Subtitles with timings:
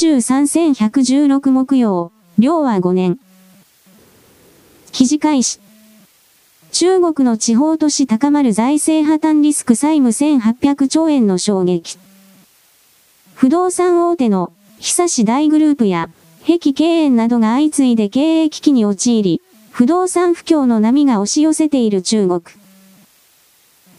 [0.00, 3.18] 13116木曜、量は5年。
[4.92, 5.58] 記事開始。
[6.70, 11.98] 中国の地方都市高まる財政破綻リスク債務1800兆円の衝撃。
[13.34, 16.10] 不動産大手の久し大グループや、
[16.46, 19.42] 壁経営などが相次いで経営危機に陥り、
[19.72, 22.42] 不動産不況の波が押し寄せている中国。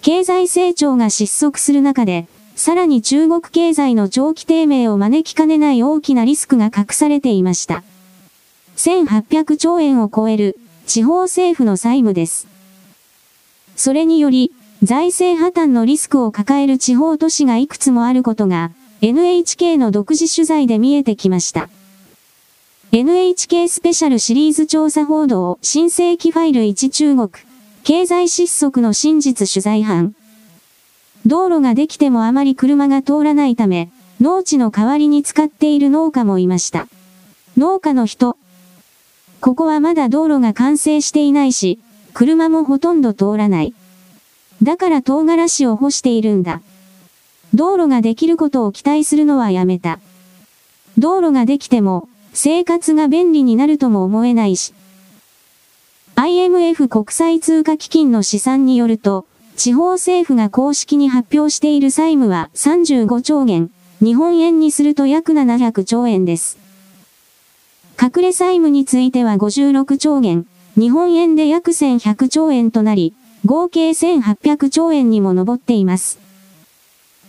[0.02, 2.30] 経済成長が失速する中で、
[2.60, 7.84] さらに中国経済の長期低迷を招きかねない大きなリスクが隠されていました。
[8.76, 12.50] 1800兆円を超える地方政府の債務です。
[13.78, 14.52] それにより、
[14.84, 21.70] 財政破綻のリスクを抱える地方都市がいくつもあることが、NHK の独自取材で見えてきました。
[22.92, 27.30] NHK スペシャルシリーズ調査報道、新世紀ファイル1中国、
[27.86, 30.14] 経済失速の真実取材班。
[31.26, 33.90] 道路ができてもあまり車が通らないため、
[34.22, 36.88] 農地の代わりに使っている農家もいました。
[37.58, 38.38] 農家の人。
[39.42, 41.80] ここはまだ道路が完成していないし、
[42.14, 43.74] 車もほとんど通らない。
[44.62, 46.62] だから唐辛子を干しているんだ。
[47.54, 50.00] 道路ができることを期待するのはやめた。
[50.98, 54.74] 道路ができても、生活が便利になるとも思えないし。
[56.16, 59.26] IMF 国際通貨基金の試算によると、
[59.60, 63.70] 地方政府が公式に発表している債務は35兆元、
[64.02, 66.58] 日本円にすると約700兆円です。
[68.02, 70.46] 隠れ債務については56兆元、
[70.78, 76.20] 日本円で約1100兆円となり、合計1800兆円にも上っています。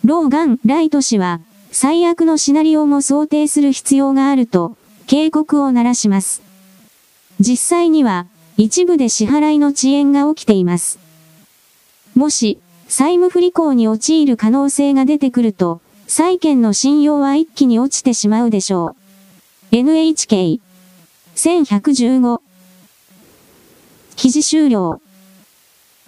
[0.05, 1.41] ローガン・ライト氏は、
[1.73, 4.77] 最悪のシナリオも想定する必要があると、
[5.09, 6.43] 警告を鳴らします。
[7.41, 11.00] 実際には、一部で支払いの遅延が起きています。
[12.15, 12.59] もし、
[12.89, 18.97] 債務不履行に陥る可能性が出てくると、債券の信用は一気に落ちてしまうでしょ
[19.73, 19.77] う。
[19.77, 20.61] NHK
[21.37, 22.41] 1115
[24.17, 25.01] 記事終了。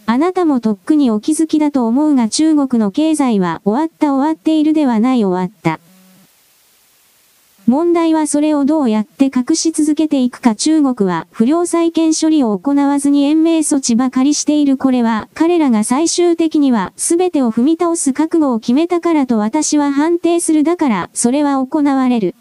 [0.04, 5.78] あなたもとっくにお気づきだと思うが中国の経済は終わった終わっているではない終わった。
[7.66, 22.34] 問題はそれをどうやって隠し続けていくか中国は不良債権処理を行わずに延命措置ばかりしているこれは彼らが最終的には全てを踏み倒す覚悟を決めたからと私は判定するだからそれは行われる。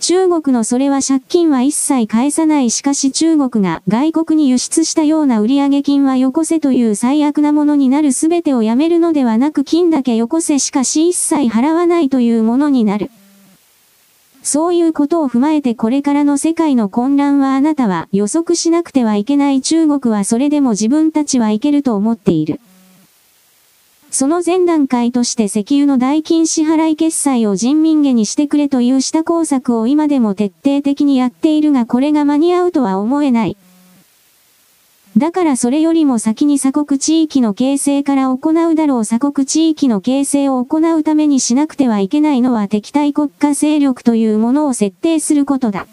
[0.00, 13.10] 中国のそれは借金は一切返さないしかし中国が外国に輸出したような売上金はよこせという最悪なものになる全てをやめるのではなく金だけよこせしかし一切払わないというものになる。
[14.44, 22.60] そういうことを踏まえてこれからの世界の混乱はあなたは予測しなくてはいけない中国はそれでも自分たちはいけると思っている。
[24.10, 33.56] その前段階として石油の代金支払い決済を人民元にしてくれという下工作を今でも徹底的にやっているがこれが間に合うとは思えない。
[35.16, 45.86] だからそれよりも先に鎖国地域の形成から行うだろう鎖国地域の形成を行うためにしなくてはいけないのは敵対国家勢力というものを設定することだ。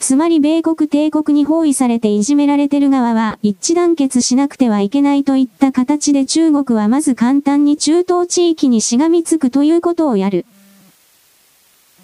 [0.00, 10.44] つまり米国帝国に包囲されていじめられてる側は一致団結しなくてはいけないといった形で中国はまず簡単に中東地域にしがみつくということをやる。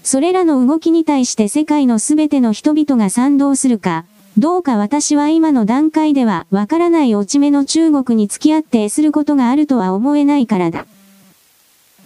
[0.04, 4.04] それらの動きに対して世界のすべての人々が賛同するか、
[4.38, 10.86] どうか私は今の段階ではわからない落ち目の中国に付き合ってすることがあるとは思えないからだ。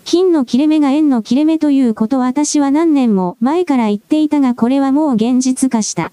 [0.04, 6.12] 金の切れ目が円の切れ目ということ私は何年も前から言っていたがこれはもう現実化した。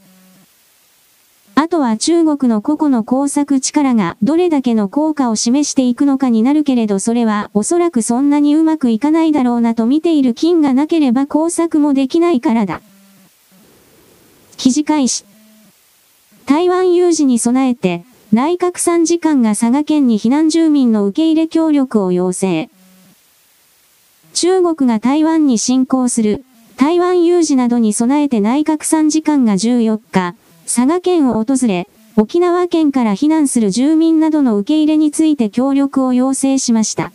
[1.54, 12.82] あとは中国の個々の工作力がどれだけの効果を示していくのかになるけれどそれはおそらくそんなにうまくいかないだろうなと見ている金がなければ工作もできないからだ。
[14.58, 15.27] 記事開始。
[16.48, 22.70] 台湾有事に備えて、内閣参事官が佐賀県に避難住民の受け入れ協力を要請。
[24.34, 26.46] 中国が台湾に侵攻する、
[26.78, 37.12] 台湾有事などに備えて内閣参事官が14日、佐賀県を訪れ、沖縄県から避難する住民などの受け入れについて協力を要請しました。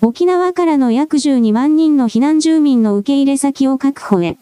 [0.00, 4.38] 沖縄からの約12万人の避難住民の受け入れ先を確保へ。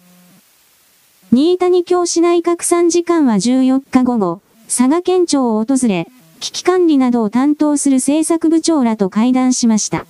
[1.32, 6.08] 新谷京市内閣参事官は14日午後、佐賀県庁を訪れ、
[6.40, 10.06] 危機管理などを担当する政策部長らと会談しました。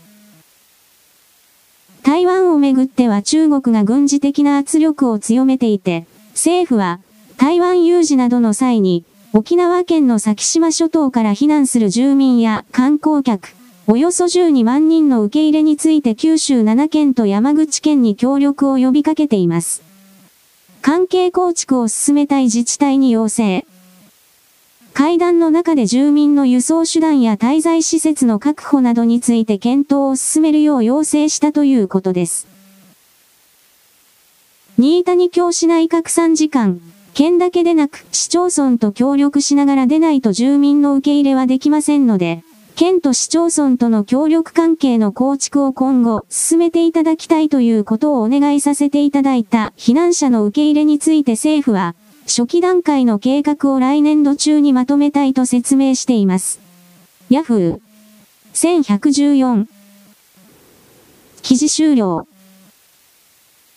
[2.03, 7.01] 台湾をめぐっては中国が軍事的な圧力を強めていて、政府は
[7.37, 13.55] 台湾有事などの際に、沖縄県の先島諸島から避難する住民や観光客、
[13.87, 19.90] およそ12万人の受け入れについて九州7県と山口県に協力を呼びかけています。
[20.83, 23.67] 関係構築を進めたい自治体に要請。
[24.95, 32.49] 会談の中で住民の輸送手段や滞在施設の確保などについて検討を進めるよう要請したということです。
[34.79, 36.81] 新谷京市内拡散時間、
[37.13, 42.43] 県だけでなく市町村と協力しながら出ないと住民の受け入れはできませんので、
[42.77, 51.95] 県と市町村との協力関係の構築を今後進めていただきたいということをお願いさせていただいた避難者の受け入れについて政府は
[52.27, 56.61] 初期段階の計画を来年度中にまとめたいと説明しています。
[57.29, 57.81] ヤフー。
[58.55, 59.67] 1114
[61.43, 62.30] 記事終了。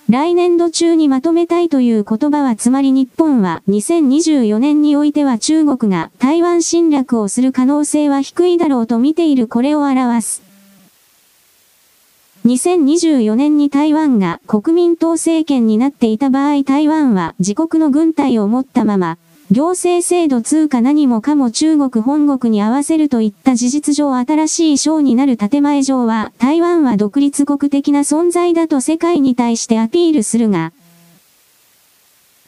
[0.10, 10.44] 来年度中にまとめたいという言葉はつまり日本は2024年においては中国が台湾侵略をする可能性は低いだろうと見ているこれを表す。
[12.46, 19.18] 2024年に台湾が国民党政権になっていた場合台湾は自国の軍隊を持ったまま
[19.54, 30.74] 行政制度通貨何もかも中国本国に合わせるといった事実上新しい章になる建前上は、台湾は独立国的な存在だと世界に対してアピールするが、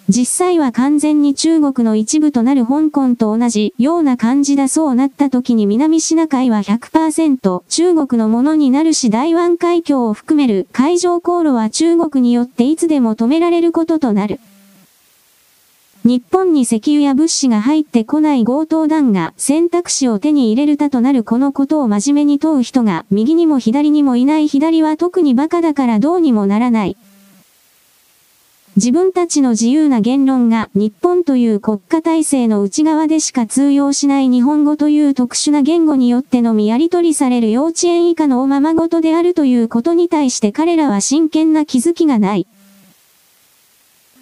[0.09, 14.39] 実際は完全に中国の一部となる香港と同じような感じだそうなった時に南シナ海は100%中国のものになるし台湾海峡を含める海上航路は中国によっていつでも止められることとなる。
[16.05, 26.95] 日本に石油や物資が入ってこない強盗団が選択肢を手に入れるたとなるこのことを真面目に問う人が右にも左にもいない左は特に馬鹿だからどうにもならない。
[28.75, 42.45] 自分たちの自由な言論が日本という国家体制の内側でしか通用しない日本語という特殊な言語によってのみやり取りされる幼稚園以下のおままごとであるということに対して彼らは真剣な気づきがない。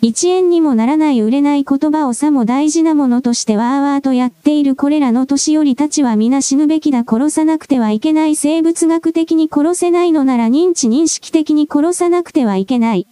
[0.04, 13.08] 1円にもならない売れない言葉をさも大事なものとしてわーわーとやっているこれらの年寄りたちは皆死ぬべきだ殺さなくてはいけない生物学的に殺せないのなら認知認識的に殺さなくてはいけない。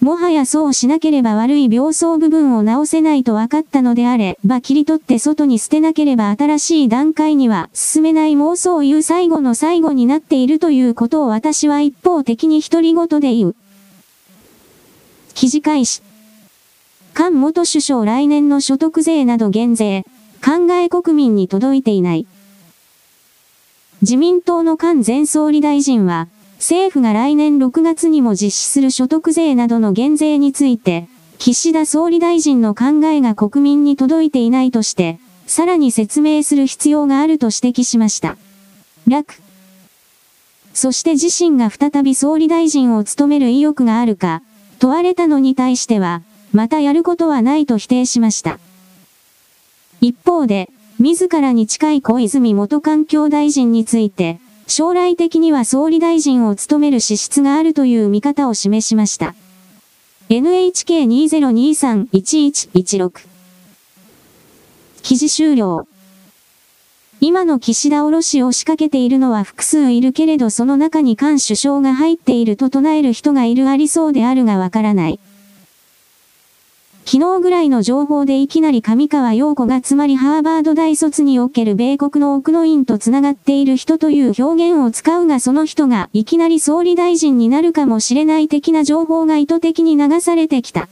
[0.00, 13.56] もはやそうしなければ悪い病巣部分を治せないと分かったのであれば切り取って外に捨てなければ新しい段階には進めない妄想を言う最後の最後になっているということを私は一方的に独り言で言う。
[15.34, 16.02] 記事開始。
[17.14, 20.04] 菅元首相来年の所得税など減税、
[20.44, 22.26] 考え国民に届いていない。
[24.02, 31.08] 自民党の菅前総理大臣は、政府が来年6月にも実施する所得税などの減税について、
[31.38, 38.36] 岸田総理大臣の考えが国民に届いていないとして、さらに説明する必要があると指摘しました。
[39.08, 39.40] 楽。
[40.72, 44.42] そして自身が再び総理大臣を務める意欲があるか、
[44.82, 48.58] 問われたのに対しては、またやることはないと否定しました。
[50.00, 59.36] 一方で、自らに近い小泉元環境大臣について、将来的には総理大臣を務める資質があるという見方を示しました。
[60.30, 63.28] NHK2023-1116
[65.04, 65.86] 記事終了。
[67.24, 75.20] 今の岸田卸を仕掛けているのは複数いるけれどその中に菅首相が入っていると唱える人がいるありそうであるがわからない。
[77.04, 90.88] 昨日ぐらいの情報でいきなり上川陽子がつまりハーバード大卒における米国の奥の院と繋がっている人という表現を使うがその人がいきなり総理大臣になるかもしれない的な情報が意図的に流されてきた。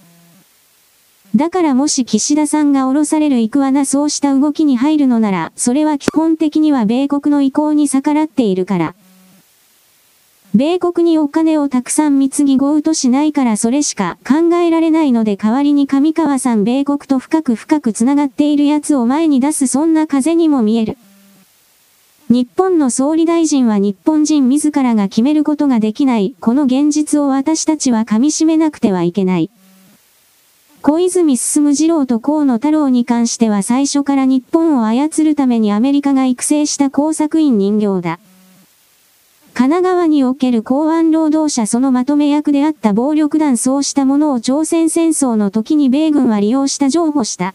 [1.36, 8.94] だからもし岸田さんが降ろされる行くわなそうした動きに入るのなら、それは基本的には米国の意向に逆らっているから。
[10.52, 20.98] 米国にお金をたくさん貢ぎごうとしないからそれしか考えられないので代わりに上川さん米国と深く深く繋がっているやつを前に出すそんな風にも見える。
[22.28, 29.50] 日本の総理大臣は日本人自らが決めることができない、この現実を私たちは噛み締めなくてはいけない。
[30.82, 38.18] 小泉進次郎と河野太郎に関しては最初から日本を操るためにアメリカが育成した工作員人形だ。
[39.52, 47.54] 神奈川における公安労働者そのまとめ役であった暴力団そうしたものを朝鮮戦争の時に米軍は利用した譲歩した。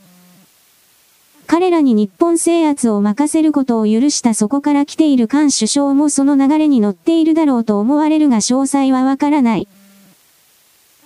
[1.48, 9.68] 彼らに日本制圧を任せることを許したそこから来ている菅首相もその流れに乗っているだろうと思われるが詳細はわからない。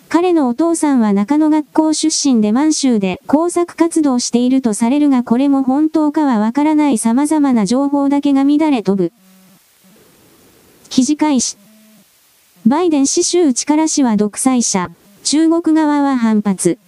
[0.09, 9.13] 彼のお父さんは中野学校出身で満州で工作活動しているとされるがこれも本当かはわからない様々な情報だけが乱れ飛ぶ。
[10.89, 11.57] 記事開始。
[12.65, 14.89] バイデン氏州力氏は独裁者。
[15.23, 16.79] 中国側は反発。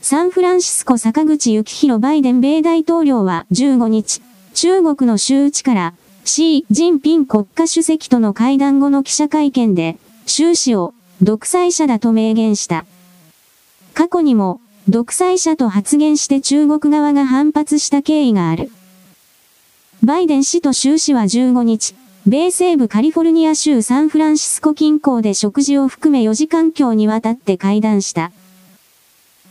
[0.00, 4.22] サンフランシスコ坂口幸宏バイデン米大統領は15日、
[4.54, 5.94] 中国の州力、
[6.24, 12.84] シー・ジンピン国家主席との会談後の記者会見で、習氏を独裁者だと明言した。
[13.94, 18.70] 過去にも、独裁者と発言して中国側が反発した経緯がある。
[20.04, 21.94] バイデン氏と習氏は15日、
[22.26, 28.30] 米西部カリフォルニア州サンフランシスコ近郊で食事を含め4時間強にわたって会談した。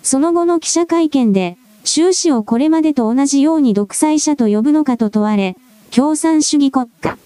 [0.04, 5.58] その後の記者会見で、習氏をこれまでと同じように独裁者と呼ぶのかと問われ、
[5.90, 7.18] 共産主義国家。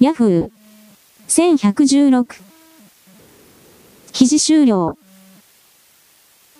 [0.00, 0.50] ヤフー。
[1.28, 2.47] 1116。
[4.18, 4.98] 記事終了。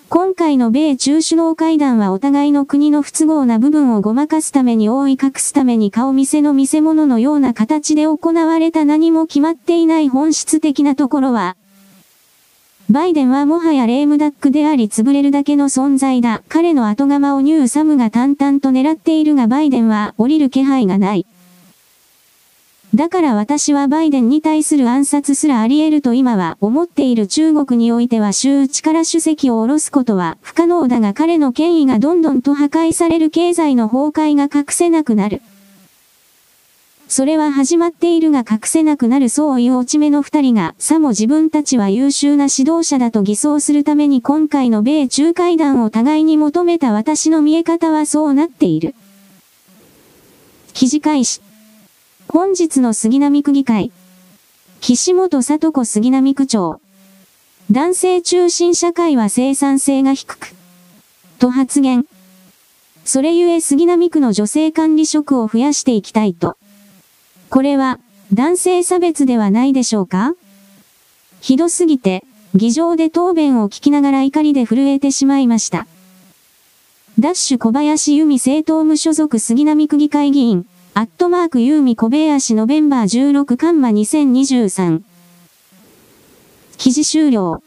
[0.07, 11.57] 今回の米中首脳会談はお互いの国の不都合な部分をごまかすために覆い隠すために顔見せの見せ物のような形で行われた何も決まっていない本質的なところは、
[12.89, 16.41] バイデンはもはやレームダックであり潰れるだけの存在だ。
[16.47, 21.25] 彼の後釜をニューサムが淡々と狙っているがバイデンは降りる気配がない。
[22.95, 35.43] だから私はバイデンに対する暗殺すらあり得ると今は思っている中国においては州力主席を下ろすことは不可能だが彼の権威がどんどんと破壊される経済の崩壊が隠せなくなる。
[37.07, 48.93] それは始まっているが隠せなくなるそういう落ち目の二人が、さも自分たちは優秀な指導者だと偽装するために今回の米中会談を互いに求めた私の見え方はそうなっている。
[50.73, 51.48] 記事開始。
[52.31, 53.91] 本日の杉並区議会。
[54.81, 56.79] 岸本里子杉並区長。
[57.71, 60.53] 男性中心社会は生産性が低く。
[61.39, 62.05] と発言。
[63.03, 66.55] それゆえ杉並区の女性管理職を増やしていきたいと。
[67.49, 67.99] これは、
[68.31, 70.35] 男性差別ではないでしょうか？
[71.41, 75.87] ひどすぎて、議場で答弁を聞きながら怒りで震えてしまいました。
[77.17, 80.67] ダッシュ小林由美政党無所属杉並区議会議員。
[80.99, 85.01] アットマークユーミ小部屋市ノベンバー16カンマ2023。
[86.77, 87.63] 記事終了。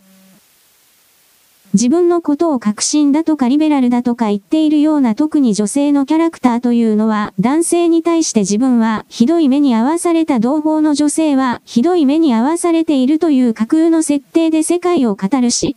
[1.72, 15.74] 自分のことを革新だとかリベラルだとか言っているような特に女性のキャラクターというのは男性に対して自分はひどい目に遭わされた同胞の女性はひどい目に遭わされているという架空の設定で世界を語るし、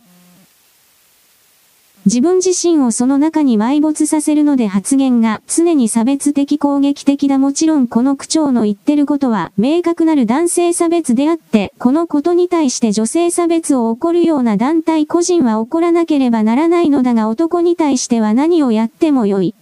[2.06, 19.56] 自分自身をその中に埋没させるので発言が常に差別的攻撃的だもちろんこの区長の言ってることは明確なる男性差別であって、このことに対して女性差別を起こるような団体個人は起こらなければならないのだが男に対しては何をやってもよい。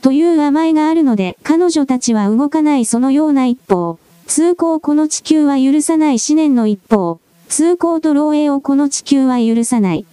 [0.00, 7.20] という甘えがあるので、彼女たちは動かないそのような一方、通行この地球は許さない思念の一方、
[7.50, 10.06] 通行と漏洩をこの地球は許さない。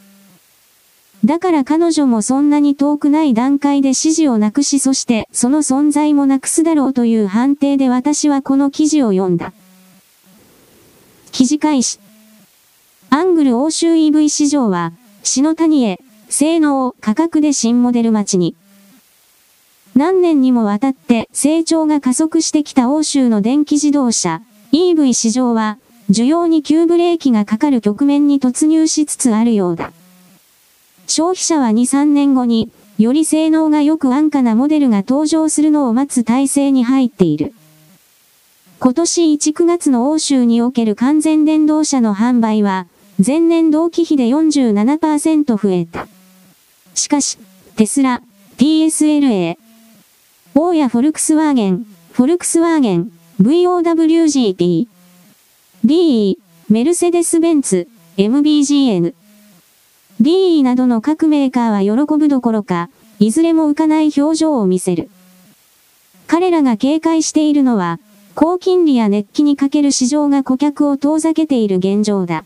[1.23, 9.53] だから彼女もそんなに遠くない段階で支持をなくしそしてその存在もなくすだろうという判定で私はこの記事を読んだ。
[11.31, 11.99] 記事開始。
[13.09, 15.99] アングル欧州 EV 市場は、篠谷へ、
[16.29, 18.55] 性能、価格で新モデル待ちに。
[19.95, 25.77] 何年にもわたって成長が加速してきた欧州の電気自動車、EV 市場は、
[26.09, 29.91] 需要に急ブレーキがかかる局面に突入しつつあるようだ。
[31.12, 37.53] 消費者は2、3年後に、より性能が良く安価なモデルが登場するのを待つ体制に入っている。
[38.80, 42.88] 今年1、9月の欧州における完全電動車の販売は、
[43.24, 46.08] 前年同期比で47%増えた。
[46.96, 47.38] しかし、
[47.75, 48.22] テスラ、
[48.58, 49.58] PSLA、
[50.56, 54.88] オーヤフォルクスワーゲン、フォルクスワーゲン、VOWGP、
[55.86, 56.38] DE、
[56.70, 59.13] メルセデス・ベンツ、MBGN、
[60.21, 65.09] DE などの各メーカーは喜ぶどころか、いずれも浮かない表情を見せる。
[66.27, 67.99] 彼らが警戒しているのは、
[68.35, 72.45] 高金利や熱気に欠ける市場が顧客を遠ざけている現状だ。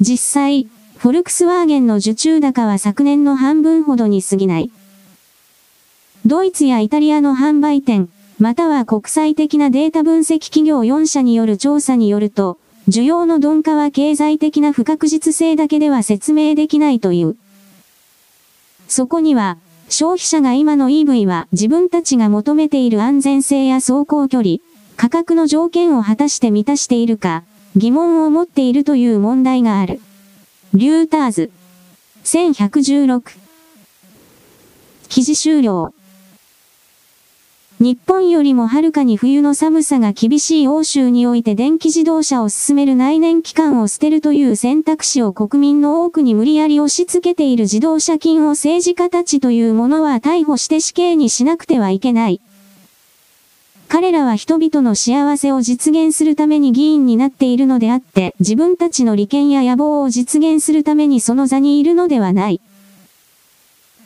[0.00, 4.70] 実際、フォルクスワーゲンの受注高は昨年の半分ほどに過ぎない。
[6.24, 8.08] ドイツやイタリアの販売店、
[8.38, 12.58] または国際的なデータ分析企業4社による調査によると、
[12.90, 17.36] 需要の鈍化は経済的な不確実性だけでは説明できないという。
[18.88, 24.56] そこには、消費者が今の EV は自分たちが求めている安全性や走行距離、
[24.96, 27.44] 価格の条件を果たして満たしているか、
[27.76, 30.00] 疑問を持っているという問題がある。
[30.74, 31.52] リューターズ。
[32.24, 33.22] 1116。
[35.08, 35.94] 記事終了。
[37.82, 52.42] 日本よりもはるかに冬の寒さが厳しい欧州において電気自動車を進める内燃機関を捨てるという選択肢を国民の多くに無理やり押し付けている自動車金を政治家たちというものは逮捕して死刑にしなくてはいけない。
[53.88, 62.60] 彼らは人々の幸せを実現するために議員になっているのであって、自分たちの利権や野望を実現するためにその座にいるのではない。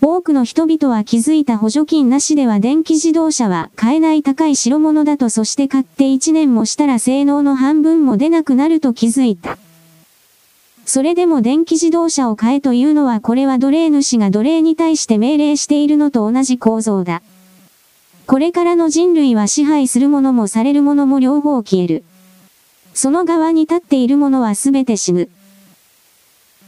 [0.06, 9.56] 多くの人々は気づいた補助金なしでは電気自動車は買えない高い代物だとそして買って1年もしたら性能の半分も出なくなると気づいた。
[10.84, 17.22] それでも電気自動車を買えというのはこれは奴隷主が奴隷に対して命令しているのと同じ構造だ。
[18.26, 22.04] これからの人類は支配するものもされるものも両方消える。
[22.92, 25.30] その側に立っているものは全て死ぬ。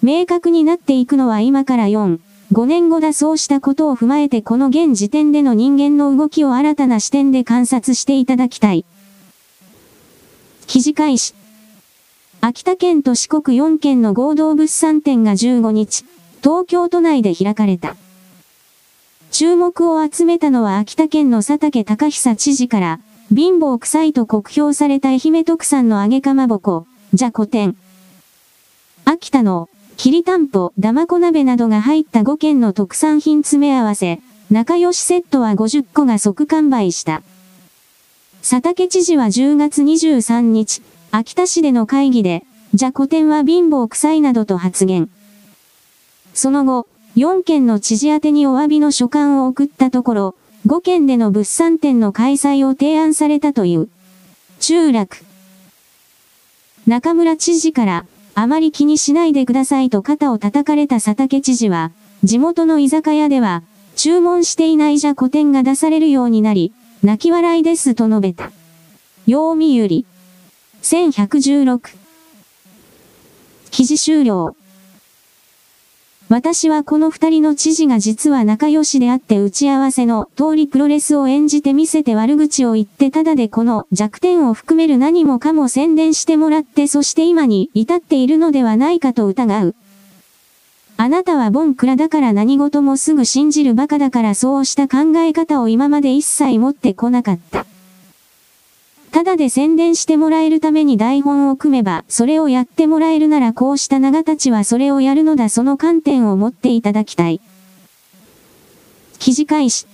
[0.02, 2.18] 明確になっていくのは今から4、
[2.52, 8.84] 5年後だそうしたことを踏まえてこの現時点での人間の動きを新たな視点で観察していただきたい。
[10.66, 11.34] 記事開始。
[12.40, 16.04] 秋田県と四国4県の合同物産展が15日、
[16.42, 17.96] 東京都内で開かれた。
[19.32, 23.00] 注目を集めたのは秋田県の佐竹隆久知事から、
[23.34, 27.76] 貧乏臭いと酷評された愛媛特産の揚げかまぼこ、じゃ古典。
[29.04, 37.22] 秋田のきりたんぽ、だまこ鍋などが入った5件の特産品詰め合わせ、仲良しセットは50個が即完売した。
[38.42, 45.08] 佐竹知事は10月23日、秋田市での会議で、じゃ古典は貧乏臭いなどと発言。
[46.34, 46.86] その後、
[47.16, 50.34] 4件の知事宛にお詫びの書簡を送ったところ、
[50.66, 53.88] 5件での物産展の開催を提案されたという。
[54.60, 55.24] 中落。
[56.86, 58.06] 中村知事から、
[58.38, 61.90] あまり気にしないでくださいと肩を叩かれた佐竹知事は、
[62.22, 63.62] 地元の居酒屋では、
[63.96, 68.52] 注文していないじゃ古典が出されるようになり、泣き笑いですと述べた。
[69.26, 70.04] ようみゆり。
[70.82, 71.96] 1116。
[73.70, 74.54] 記事終了。
[76.28, 89.74] 私はこの二人の知事が実は仲良しであって打ち合わせの通りプロレスを演じて見せて悪口を言ってただでこの弱点を含める何もかも宣伝してもらってそして今に至っているのではないかと疑う。
[90.96, 97.66] あなたはボンクラだから何事もすぐ信じる馬鹿だからそうした考え方を今まで一切持ってこなかった。
[99.12, 107.40] ただで宣伝してもらえるために台本を組めば、それをやってもらえるならこうした長たちはそれをやるのだその観点を持っていただきたい。
[109.18, 109.86] 記事開始。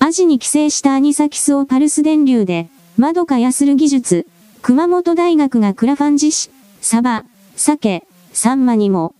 [0.00, 4.26] アジに寄生したアニサキスをパルス電流で、窓かやする技術、
[4.60, 9.14] 熊本大学がクラファン実施、サバ、鮭、サンマにも。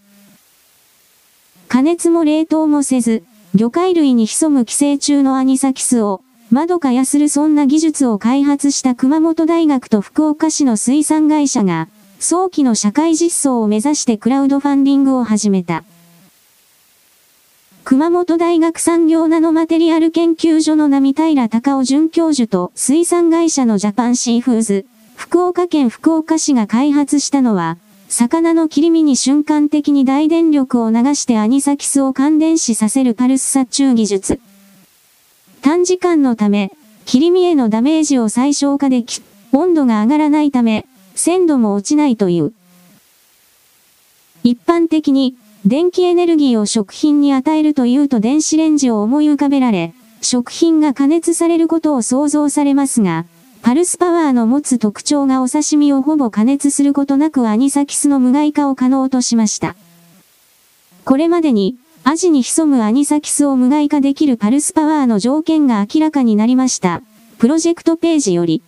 [1.68, 3.22] 加熱も冷凍もせず、
[3.54, 6.22] 魚介類に潜む寄生虫のアニサキスを、
[6.54, 11.88] 窓かやするそんな技術を開発した熊本大学と福岡市の水産会社が、
[12.20, 15.82] 早期の社会実装を目指してクラウドファンディングを始めた。
[17.82, 24.86] 熊本大学産業ナノマテリアル研究所の浪平隆男准教授と水産会社のジャパンシーフーズ、
[25.16, 34.40] 福岡県福岡市が開発したのは、魚の切り身に瞬間的に大電力を流してアニサキスを感電死させるパルス殺虫技術。
[35.64, 36.72] 短時間のため、
[37.06, 42.52] 切り身へのダメージを最小化でき、温度が上がらないため、鮮度も落ちないという。
[44.42, 53.24] 一般的に、電気エネルギーを食品に与えるというと電子レンジを思い浮かべられ、食品が加熱されることを想像されますが、
[53.62, 59.76] パルスパワーの持つ特徴がお刺身をほぼ加熱することなくアニサキスの無害化を可能としました。
[61.06, 67.00] これまでに、アジに潜むアニサキスを無害化できるパルスパワーの条件が明らかになりました。
[67.38, 68.62] プロジェクトページより。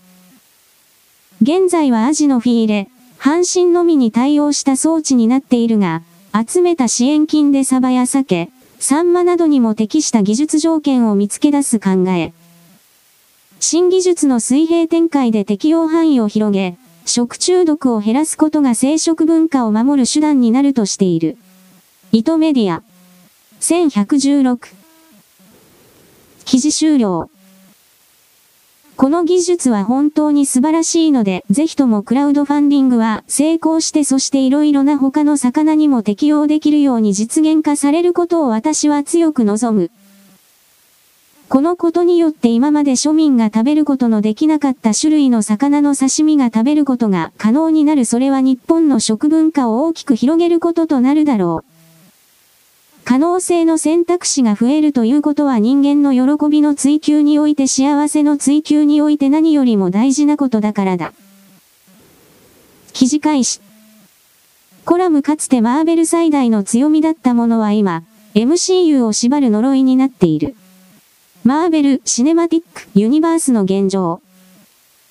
[1.42, 6.02] 現在はアジのフィーレ、半身のみに対応した装置になっているが、
[6.48, 12.32] 集めた支援金でサバや鮭、サンマなどにも適した技術条件を見つけ出す考え。
[13.60, 21.36] 新技術の水平展開で適用範囲を広げ、食中毒を減らすことが生殖文化を守る手段になるとしている。
[22.12, 22.82] 糸メディア。
[23.60, 24.74] 1116
[26.44, 27.30] 記事終了
[28.96, 39.90] この技術は本当に素晴らしいので、ぜひともクラウドファンディングは成功してそして色々な他の魚にも適用できるように実現化されることを私は強く望む。
[41.48, 51.75] このことによって今まで庶民が食べることのできなかった種類の魚の刺身が食べることが可能になるそれは日本の食文化を大きく広げることとなるだろう。
[53.08, 61.12] 可能性の選択肢が増えるということは人間の喜びの追求において幸せの追求において何よりも大事なことだからだ。
[62.92, 63.60] 記事開始。
[64.84, 68.02] コラムかつてマーベル最大の強みだったものは今、
[68.34, 70.56] MCU を縛る呪いになっている。
[71.44, 74.20] マーベル・シネマティック・ユニバースの現状。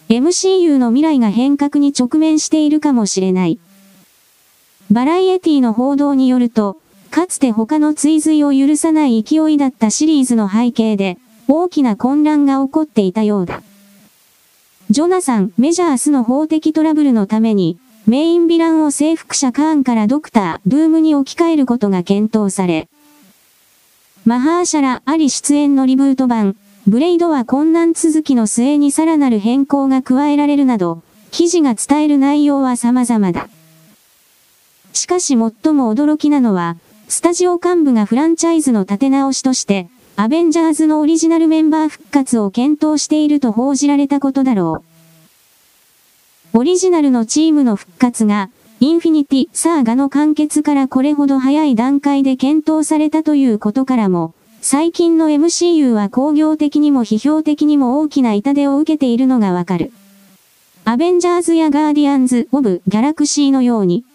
[0.09, 3.57] MCU の未来が変革に直面しているかもしれない。
[4.91, 6.75] バラエティの報道によると、
[7.15, 13.63] かつて他の追随を許さない勢いだったシリーズの背景で、大きな混乱が起こっていたようだ。
[14.89, 22.89] ジョナサン・メジャースの法的トラブルのために、メインヴィランを征服者カーンからドクター・ドゥームに置き換えることが検討され、
[24.25, 31.01] マハーシャラ・アリ出演のリブート版、ブレイドは困難続きの末にさらなる変更が加えられるなど、
[31.31, 33.47] 記事が伝える内容は様々だ。
[34.91, 35.49] しかし最も
[35.95, 36.75] 驚きなのは、
[37.07, 44.83] スタジオ幹部がフランチャイズの立て直しとして、アベンジャーズのオリジナルメンバー復活を検討していると報じられたことだろ
[46.53, 46.57] う。
[46.57, 59.91] オリジナルのチームの復活が、インフィニティ・サーガの完結からこれほど早い段階で検討されたということからも、最近の MCU は工業的にも批評的にも大きな痛手を受けているのがわかる。
[60.85, 64.05] アベンジャーズやガーディアンズ・オブ・ギャラクシーのように、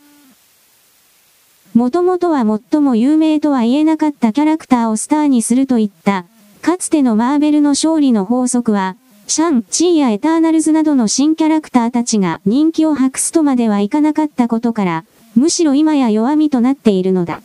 [1.81, 6.27] もともとは最も有名とは言えなかったキャラクターをスターにするといった、
[6.61, 17.41] かつてのマーベルの勝利の法則は、シャン、チーやエターナルズなどの新キャラクターたちが人気を博すとまではいかなかったことから、むしろ今や弱みとなっているのだ。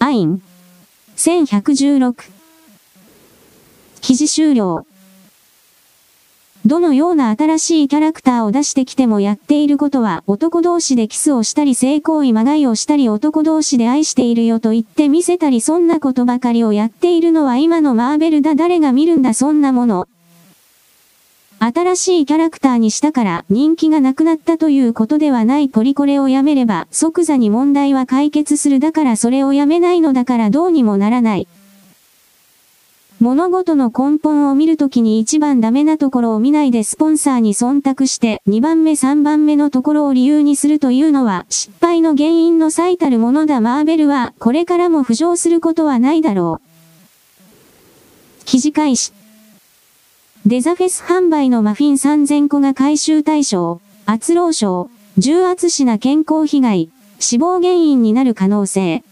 [0.00, 0.42] アイン。
[1.16, 2.28] 1116。
[4.00, 4.84] 記事終了。
[6.66, 20.08] どのような新しいキャラクターを出してきてもやっていることは男同士でキスをしたり性行為まがいをしたり男同士で愛しているよと言って見せたりそんなことばかりをやっているのは今のマーベルだ誰が見るんだそんなもの。
[21.62, 31.46] 新しいキャラクターにしたから人気がなくなったということではないポリコレをやめれば即座に問題は解決するだからそれをやめないのだからどうにもならない。
[33.20, 48.44] 物事の根本を見るときに一番ダメなところを見ないでスポンサーに忖度して2番目3番目のところを理由にするというのは失敗の原因の最たるものだマーベルはこれからも浮上することはないだろう。
[48.46, 49.12] 記事開始。
[50.46, 59.04] デザフェス販売のマフィン3000個が回収対象、圧労症、重圧死な健康被害、死亡原因になる可能性。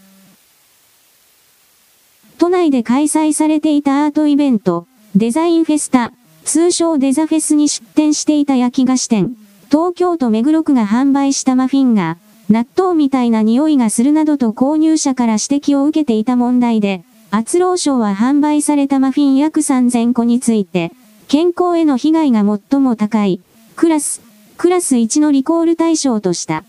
[2.38, 6.12] 都内で開催されていたアートイベント、デザインフェスタ、
[6.44, 9.36] 通称デザフェスに出店していた焼き菓子店、
[9.70, 12.16] 東京都目黒区が販売したマフィンが、
[12.48, 20.92] 納豆みたいな匂いがするなどと購入者から指摘を受けていた問題で、厚労省は販売されたマフィン約3000個について、
[21.26, 23.40] 健康への被害が最も高い、
[23.74, 24.22] クラス、
[24.56, 26.62] クラス1のリコール対象とした。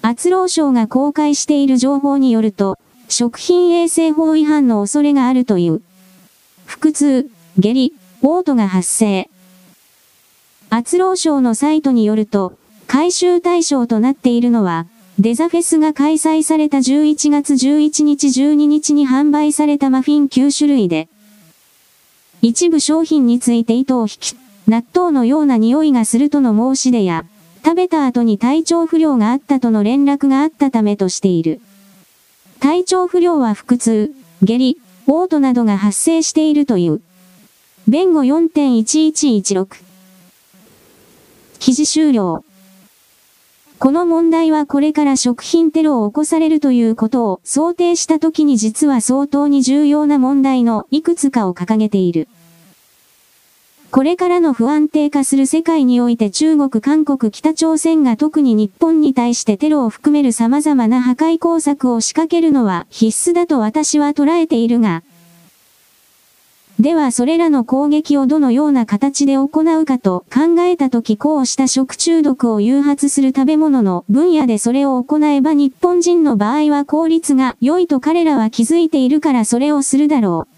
[0.00, 2.78] 厚労省が公開している情報によると、
[3.12, 5.82] 食品衛生法違反の恐れがあるという。
[6.64, 9.28] 腹痛、下痢、嘔吐が発生。
[10.70, 14.86] 厚労省のサイトによると、回収対象となっているのは、
[15.18, 21.08] デザフェスが開催された11月11日12日に販売されたマフィン9種類で、
[22.40, 27.26] 一部商品について糸を引き、納豆のような匂いがするとの申し出や、
[27.62, 31.60] 食べた後に体調不良があったとの連絡があったためとしている。
[32.62, 37.00] 体調不良は腹痛、下痢、嘔吐などが発生しているという。
[37.88, 39.82] 弁護4.1116。
[41.58, 42.44] 記事終了。
[43.80, 52.28] この問題はこれから食品テロを起こされるということを想定した時に実は相当に重要な問題のいくつかを掲げている。
[53.92, 65.02] これからの不安定化する世界において中国、韓国、北朝鮮が特に日本に対してテロを含める様々な破壊工作を仕掛けるのは必須だと私は捉えているが、
[66.80, 80.52] ではそれらの攻撃をどのような形で行うかと考えたときこうした食中毒を誘発する食べ物の分野でそれを行えば日本人の場合は効率が良いと彼らは気づいているからそれをするだろう。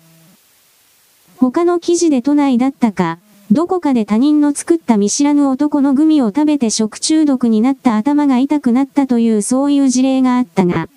[1.37, 3.19] 他の記事で都内だったか、
[3.55, 10.89] どこかで他人の作った見知らぬ男のグミを食べて食中毒になった頭が痛くなったというそういう事例があったが、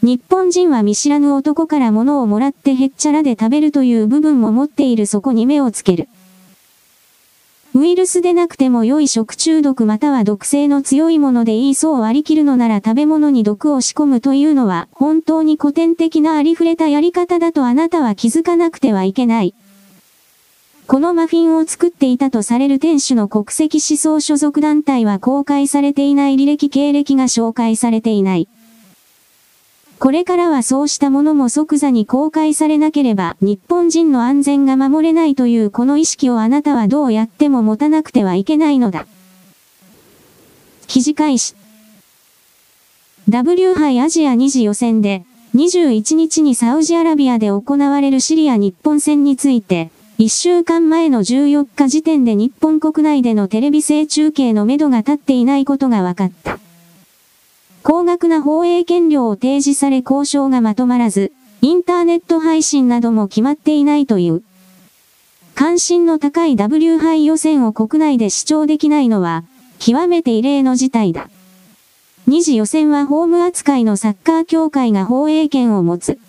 [0.00, 6.08] 日本人は見知らぬ男から物をもらってへっちゃらで食べるという部分も持っているそこに目をつける。
[7.74, 19.54] ウイルスでなくても良い食中毒または毒性の強いものでいいそう割り切るのなら食べ物に毒を仕込むというのは本当に古典的なありふれたやり方だとあなたは気づかなくてはいけない。
[20.86, 28.48] このマフィンを作っていたとされる店主の国籍思想所属団体は公開されていない履歴経歴が紹介されていない。
[29.98, 39.06] これからはそうしたものも即座に公開されなければ日本人の安全が守れないというこの意識をあなたはどうやっても持たなくてはいけないのだ。
[40.86, 41.54] 記事開始。
[43.30, 49.90] W 杯アジア2次予選で21日にサウジアラビアで行われるシリア日本戦について、
[50.20, 56.60] 1週間前の14日時点で日本国内でのテレビ制中継のめどが立っていないことが分かった。
[57.82, 64.44] 高額な放映権料を提示され交渉がまとまらず、インターネット配信なども決まっていないという。
[65.56, 69.42] 関心の高い W 杯予選を国内で視聴できないのは、
[69.80, 71.28] 極めて異例の事態だ。
[72.28, 76.20] 二次予選はホーム扱いのサッカー協会が放映権を持つ。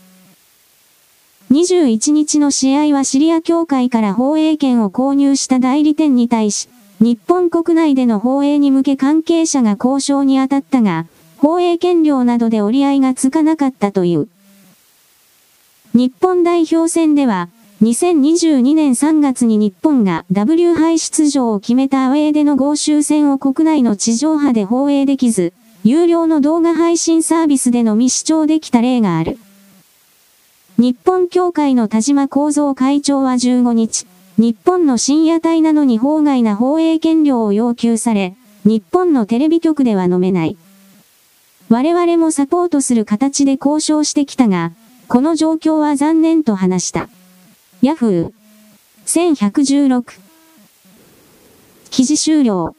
[1.51, 11.05] 21日の試合はシリア協会から放映権を購入した代理店に対し、日本国内での放映に向け関係者が交渉に当たったが、
[11.37, 14.27] 放映権料などで折り合いがつかなかったという。
[15.93, 17.49] 日本代表戦では、
[17.83, 25.53] 2022年3月に日本が W 杯出場を決めたアウェーでの合衆戦を国内の地上波で放映できず、
[25.83, 29.37] 有料の動画配信サービスでのみ視聴できた例がある。
[30.77, 34.05] 日本協会の田島幸三会長は15日、
[34.37, 38.35] 日本の深夜帯なのに法外な放映権料を要求され、
[38.65, 40.57] 日本のテレビ局では飲めない。
[41.69, 44.73] 我々もサポートする形で交渉してきたが、
[45.07, 47.07] この状況は残念と話した。
[47.81, 48.33] ヤフー
[49.05, 50.19] 1116
[51.89, 52.75] 記事終了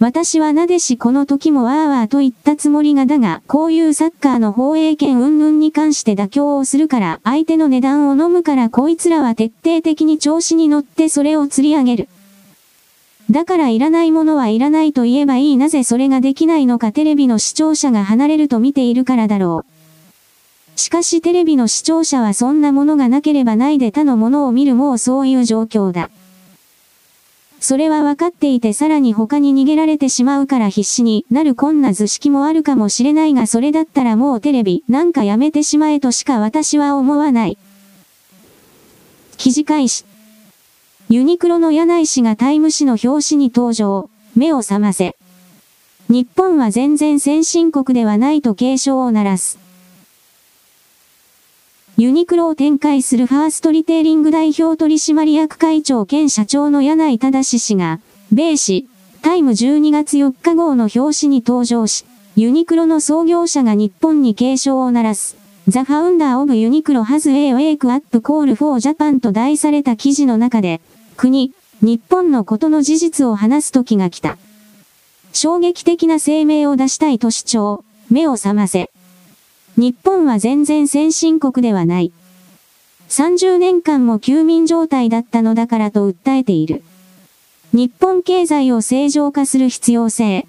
[0.00, 12.08] 私はなでしこの時もわーわーと言ったつもりがだが、こういうサッカーの放映権云々に関して妥協をするから、相手の値段を飲むからこいつらは徹底的に調子に乗ってそれを釣り上げる。
[13.28, 20.78] だからいらないものはいらないと言えばいいなぜそれができないのかテレビの視聴者が離れると見ているからだろう。
[20.78, 26.08] しかしテレビの視聴者はそんなものがなければないで他のものを見るもうそういう状況だ。
[27.60, 37.58] それは分かっていてさらに他に逃げられてしまうから必死になるこんな図式もあるかもしれないがそれだったらもうテレビなんかやめてしまえとしか私は思わない。
[39.36, 40.04] 記事開始。
[41.08, 44.10] ユニクロの柳井氏がタイム誌の表紙に登場。
[44.36, 45.16] 目を覚ませ。
[46.08, 49.67] 日本は全然先進国ではないと警鐘を鳴らす。
[52.00, 57.98] ユニクロを展開するファーストリテイリング代表取締役会長兼社長の柳井正氏が、
[58.30, 58.86] 米紙、
[59.20, 62.04] タイム12月4日号の表紙に登場し、
[62.36, 65.36] ユニクロの創業者が日本に警鐘を鳴らす。
[65.66, 70.80] The Founder of Uniqlo has a wake up call for Japan と題された記事の中で、
[71.16, 74.38] 国、日本のことの事実を話す時が来た。
[75.32, 78.88] 衝撃的な声明を出したいと主張、目を覚ませ。
[79.78, 82.10] 日本は全然先進国ではない。
[83.10, 86.82] 30年間も休眠状態だったのだからと訴えている。
[87.72, 90.48] 日本経済を正常化する必要性。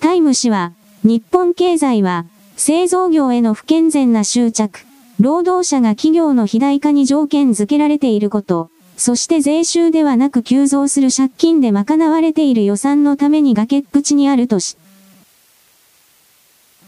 [0.00, 0.72] タイム氏は、
[1.04, 2.24] 日本経済は、
[2.56, 4.86] 製造業への不健全な執着、
[5.20, 14.78] 労働者が企業の肥大化に条件付けられていること、そして税収ではなく急増する借金で賄われている予算のために崖っぷちにあるとし。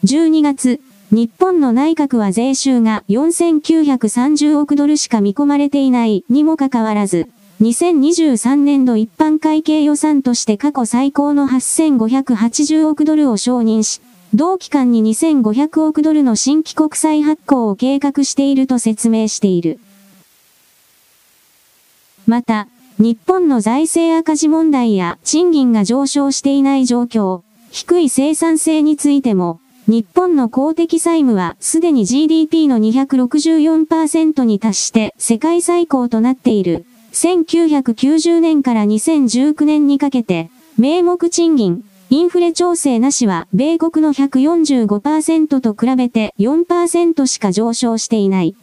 [0.04, 7.30] 12月、日本の内閣は税収が4930億ドルしか見込まれていないにもかかわらず、
[7.62, 14.02] 2023年度一般会計予算として過去最高の8580億ドルを承認し、
[14.34, 19.80] 同期間に2500億ドルの新規国債発行を計画していると説明している。
[22.26, 27.40] また、日本の財政赤字問題や賃金が上昇していない状況、
[27.70, 36.86] 低い生産性についても、日本の公的債務はすでに GDP の264%に達して世界最高となっている。
[37.12, 48.56] 1990年から2019年にかけて、名目賃金、インフレ調整なしは米国の145%と比べて4%しか上昇していない。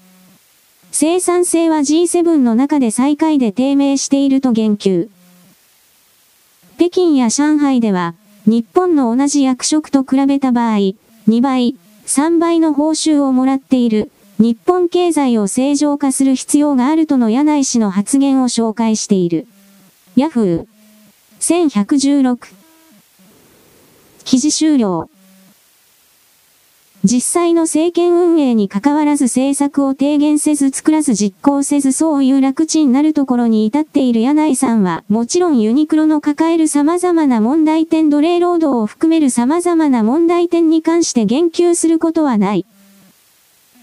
[0.92, 5.08] 生産性は G7 の中で最下位で低迷していると言及。
[6.78, 10.94] 北京や上海では、日本の同じ役職と比べた場合、
[11.28, 19.46] 2倍、3倍の報酬をもらっている、日本経済を正常化する必要があるとの柳井氏の発言を紹介している。
[20.16, 20.68] ヤフー。
[21.40, 22.38] 1116。
[24.24, 25.10] 記事終了。
[27.04, 42.68] 実際の政権運営に関わらず政策を提言せず作らず実行せずそういう楽ちになるところに至っている柳井さんは、もちろんユニクロの抱える様々な問題点奴隷労働を含める様々な問題点に関して言及することはない。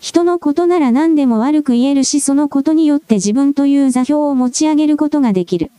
[0.00, 5.72] 人のことなら何でも悪く言えるしそのことによって自分という座標を持ち上げることができる。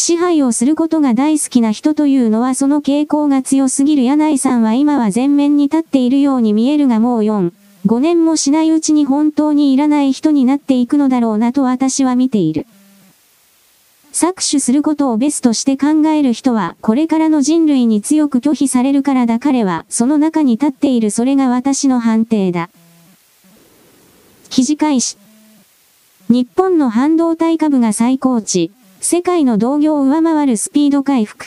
[0.00, 7.52] 支配をすることが大好きな人というのはその傾向が強すぎる柳井さんは今は前面に立っているように見えるがもう4、
[7.86, 12.66] 5年もしないうちに本当にいらない人になっていくのだろうなと私は見ている。
[14.12, 22.70] 搾取することをベストして考える人は、これからの人類に強く拒否されるからだ彼は、その中に立っているそれが私の判定だ。
[24.48, 25.16] 記事開始。
[26.28, 28.70] 日本の半導体株が最高値。
[29.02, 31.46] 世界の同業を上回るスピード回復。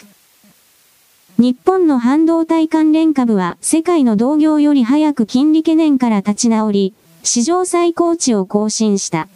[1.37, 9.27] 日本の半導体関連株は世界の同業より早く金利懸念から立ち直り、史上最高値を更新した。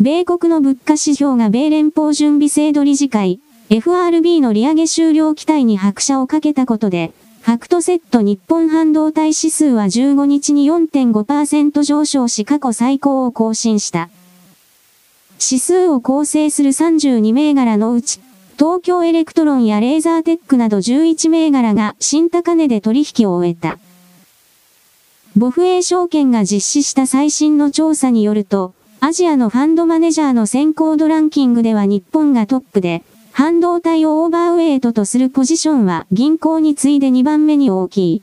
[0.00, 14.10] 米国の物価指標が米連邦準備制度理事会、FRB の利上げ終了期待に拍車をかけたことで、ファクトセット日本半導体指数は15日に4.5%上昇し過去最高を更新した。
[15.40, 18.20] 指数を構成する32銘柄のうち、
[18.58, 23.78] 東京エレクトロンやレーザーテックなど11銘柄が新高値で取引を終えた。
[25.36, 38.22] BofA 証券が実施した最新の調査によると、アジアのファンドマネジャーの選好度ランキングでは日本がトップで、半導体をオーバーウェイトとするポジションは銀行に次いで2番目に大きい。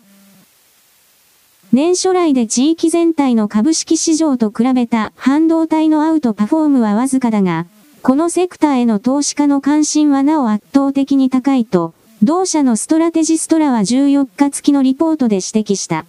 [1.74, 7.66] 年初来で地域全体の株式市場と比べた半導体のアウトパフォームはわずかだが、
[8.04, 16.06] このセクターへの投資家の関心はなお圧倒的に高いと、同社のストラテジストラは14日付のリポートで指摘した。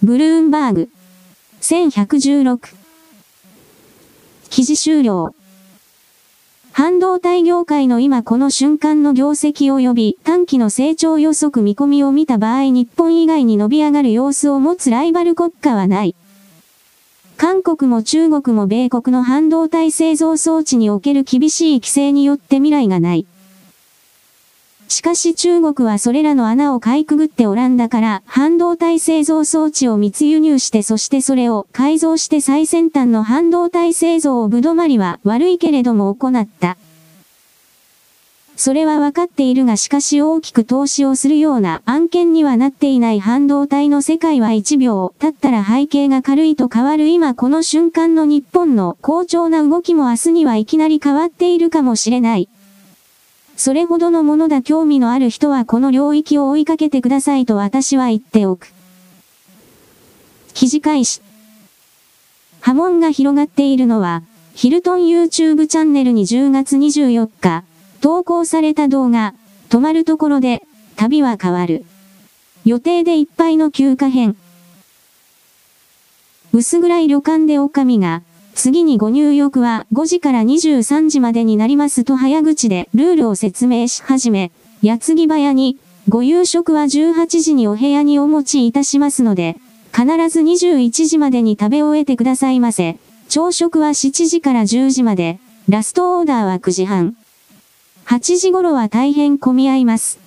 [0.00, 0.88] ブルームバーグ。
[1.60, 2.76] 1116。
[4.48, 5.34] 記事終了。
[6.76, 16.16] 半導体業界の今この瞬間の業績及び短期の成長予測見込みを見た場合日本以外に伸び上がる様子を持つライバル国家はない。
[17.36, 23.24] 韓国も中国も米国の半導体製造装置における厳しい規制によって未来がない。
[24.88, 36.76] しかし中国はそれらの穴をかいくぐってオランダから半導体製造装置を密輸入してそしてそれを改造して最先端の半導体製造をぶどまりは悪いけれども行った。
[38.56, 52.48] それは分かっているがしかし大きく投資をするような案件にはなっていない半導体の世界は1秒経ったら背景が軽いと変わる今この瞬間の日本の好調な動きも明日にはいきなり変わっているかもしれない。
[53.56, 58.72] それほどのものだ興味のある人はこの領域を追いかけてくださいと私は言っておく。
[60.54, 61.20] 記事開始。
[62.60, 64.22] 波紋が広がっているのは、
[64.54, 67.64] ヒルトン YouTube チャンネルに10月24日、
[68.00, 69.34] 投稿された動画、
[69.68, 70.62] 止まるところで、
[70.96, 71.84] 旅は変わる。
[72.64, 74.36] 予定でいっぱいの休暇編。
[76.52, 78.22] 薄暗い旅館で狼が、
[78.54, 89.56] 次にご入浴は5時から23時までになりますと早口でルールを説明し始め、矢継ぎ早に、ご夕食は18時にお部屋にお持ちいたしますので、
[89.92, 92.96] 必ず21時までに食べ終えてくださいませ。
[93.28, 97.16] 朝食は7時から10時まで、ラストオーダーは9時半。
[98.06, 100.20] 8時頃は大変混み合います。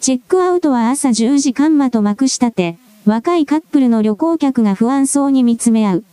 [0.00, 6.04] チェックアウトは朝10時間間とまくしたて、若いカップルの旅行客が不安そうに見つめ合う。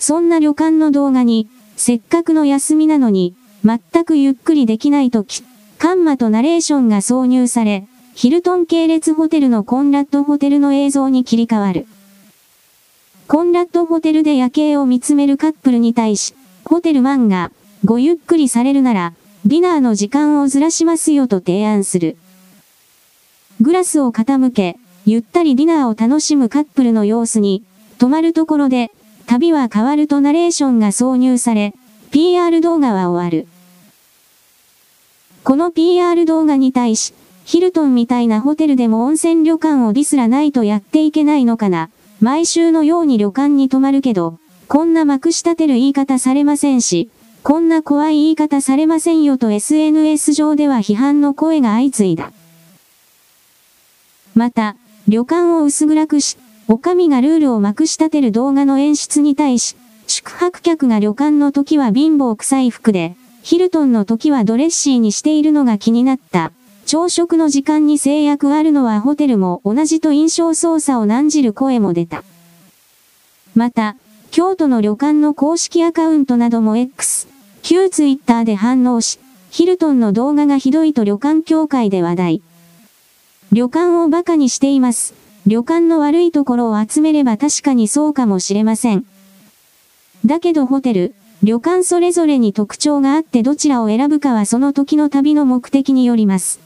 [0.00, 5.44] そんな旅館の動画に、せっかくの休みなのに、全くゆっくりできないとき、
[5.78, 11.86] カンマとナレーションが挿入され、ヒルトン系列ホテルのコンラッドホテルの映像に切り替わる。
[13.28, 16.34] コンラッドホテルで夜景を見つめるカップルに対し、
[16.64, 17.52] ホテルマンが、
[17.84, 19.12] ごゆっくりされるなら、
[19.44, 22.16] ディナーの時間をずらしますよと提案する。
[23.60, 27.62] グラスを傾け、ゆったりディナーを楽しむカップルの様子に、
[27.98, 28.90] 止まるところで、
[29.30, 31.72] 旅は変わるとナレーションが挿入され、
[32.10, 33.46] PR 動画は終わる。
[35.44, 37.14] この PR 動画に対し、
[37.44, 41.90] ヒルトンみたいなホテルでも温泉旅館をディスらないとやっていけないのかな。
[42.20, 47.08] 毎週のように旅館に泊まるけど、こんなまくし立てる言い方されませんし、
[47.44, 52.32] こんな怖い言い方されませんよと SNS 上では批判の声が相次いだ。
[54.34, 54.74] また、
[55.06, 56.36] 旅館を薄暗くし、
[56.72, 59.74] お上がルールをまくし立てる動画の演出に対し、
[60.06, 66.52] 宿泊客が旅館の時は貧乏臭い服で、ヒルトンの時はドレッシーにしているのが気になった。
[66.86, 72.22] 朝食の時間に制約あるのはホテルも同じと印象操作を難じる声も出た。
[73.56, 73.96] また、
[74.30, 77.26] 京都の旅館の公式アカウントなども X、
[77.62, 79.18] 旧ツイッターで反応し、
[79.50, 82.42] ヒルトンの動画がひどいと旅館協会で話題。
[83.50, 85.18] 旅館を馬鹿にしています。
[85.46, 89.06] 旅館の悪いところを集めれば確かにそうかもしれません。
[90.24, 96.60] だけどホテル、旅館それぞれに特徴があってどちらを選ぶかはその時の旅の目的によります。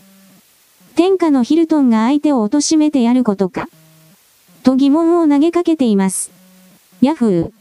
[0.96, 3.68] 天下のヒルトンが相手を貶めてやることか。
[4.64, 6.32] と疑問を投げかけています。
[7.00, 7.52] ヤフー。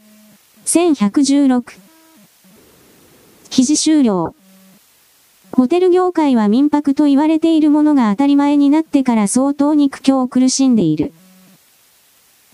[0.64, 1.78] 1116。
[3.50, 4.34] 記事終了。
[5.56, 11.12] ホテル業界は民泊と言われているものが当たり前になってから相当に苦境を苦しんでいる。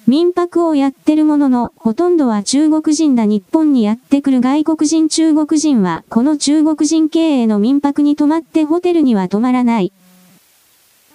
[0.07, 9.93] 民泊をやってるものの、ほとんどは中国人だ日本にやってくる外国人中国人は、この中国人経営の民泊に泊まってホテルには泊まらない。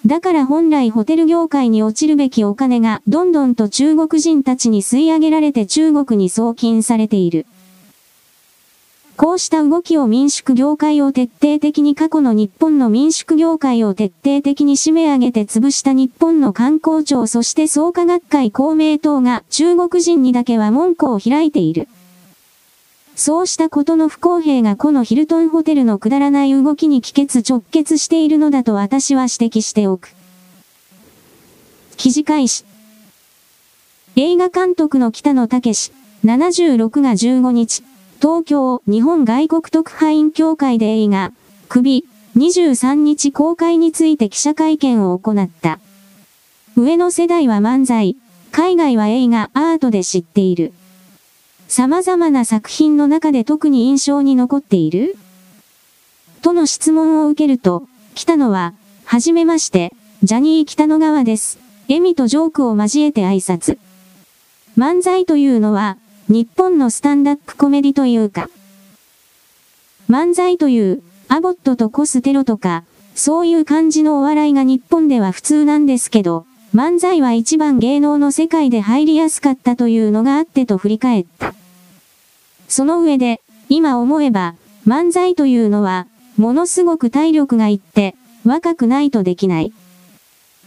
[0.08, 7.46] だから本来ホテル業界に落ちるべきお金がどんどんと中国人たちに吸い上げられて中国に送金されている。
[9.18, 21.88] こうした動きを民宿業界を徹底的に過去の日本の民宿業界を徹底的に締め上げて潰した日本の観光庁そして創価学会公明党が中国人にだけは門戸を開いている。
[23.16, 30.13] そうしたことの不公平がこのヒルトンホテルのくだらない動きに帰結直結しているのだと私は指摘しておく。
[31.95, 32.66] 記事開始。
[34.18, 35.93] 映画監督の北野武
[36.26, 37.84] 76が15日、
[38.22, 41.34] 東京日本外国特派員協会で映画、
[41.68, 42.05] 首、
[42.38, 45.80] 23日公開について記者会見を行った。
[46.76, 48.16] 上の世代は漫才、
[48.51, 50.74] 海外は映画、アートで知っている。
[51.68, 55.18] 様々な作品の中で特に印象に残っている？
[56.41, 59.93] との質問を受けると、北野は、はじめまして、
[60.24, 61.59] ジャニー北野川です。
[61.88, 63.78] 笑みとジョークを交えて挨拶。
[64.78, 65.97] 漫才というのは、
[66.28, 68.49] 日本のスタンダップコメディというか、
[70.09, 81.53] 漫才という、アボットとコステロとか、そういう感じのお笑いが日本では普通なんですけど、漫才は一番芸能の世界で入りやすかったというのがあってと振り返った。
[82.67, 84.55] その上で、今思えば、
[84.88, 86.07] 漫才というのは、
[86.38, 89.73] ものすごく体力がいって、若くないとできない。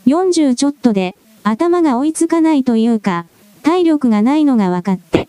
[0.07, 3.27] 40ちょっとで、頭が追いつかないというか、
[3.63, 5.29] 体力がないのが分かって。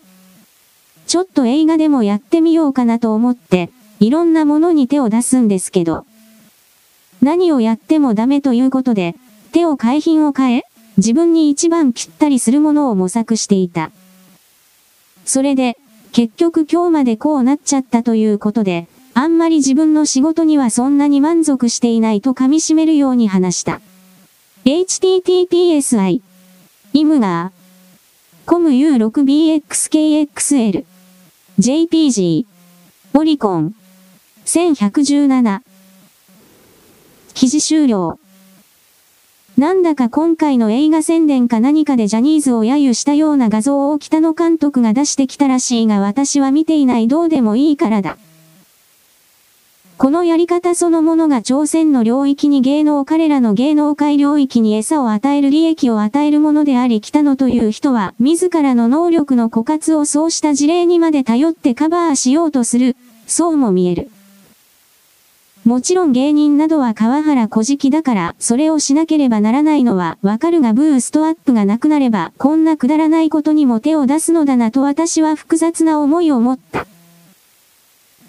[1.10, 6.06] ちょっと映画でもやってみようかなと思って、いろんなものに手を出すんですけど。
[7.20, 9.16] 何をやってもダメということで、
[9.50, 10.62] 手を海品を変え、
[10.98, 13.90] 自分に一番ぴったりするものを模索していた。
[15.24, 15.76] それで、
[16.12, 23.80] 結局今日までこうなっちゃったということで、あんまり自分の仕事にはそんなに満足していないと噛み締めるように話した。
[24.64, 26.20] httpsi
[26.94, 27.50] imgar
[28.46, 30.89] comu6bxkxl
[31.60, 32.46] jpg
[33.12, 33.74] オリコン
[34.46, 35.60] 1117
[37.34, 38.18] 記事終了。
[39.58, 47.08] なんだか今回の映画宣伝か何かでジャニーズを揶揄したような画像を北野監督が出してきたらしいが私は見ていない。
[47.08, 48.16] どうでもいいからだ。
[50.00, 62.96] このやり方そのものが朝鮮の領域に芸能彼らの芸能界領域に餌を与える利益を与えるものであり北野という人は自らの能力の枯渇をそうした事例にまで頼ってカバーしようとする。
[63.26, 64.10] そうも見える。
[65.66, 76.86] もちろん芸人などは川原小敷だから、それをしなければならないのはわかるがブーストアップがなくなれば、こんなくだらないことにも手を出すのだなと私は複雑な思いを持った。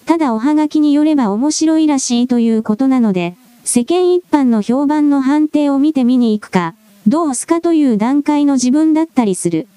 [0.05, 6.75] ただおはがきによれば面白いらしいということなので、世間一般の評判の判定を見て見に行くか、
[7.07, 9.67] どうすかという段階の自分だったりする。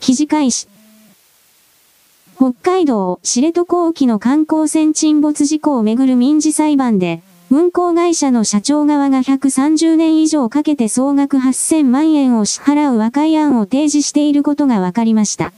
[0.00, 0.68] 記事開始。
[2.36, 15.52] 北海道知床沖の観光船沈没事故をめぐる民事裁判で、運航会社の社長側が130年以上かけて総額8000万円を支払う和解案を提示していることが分かりました。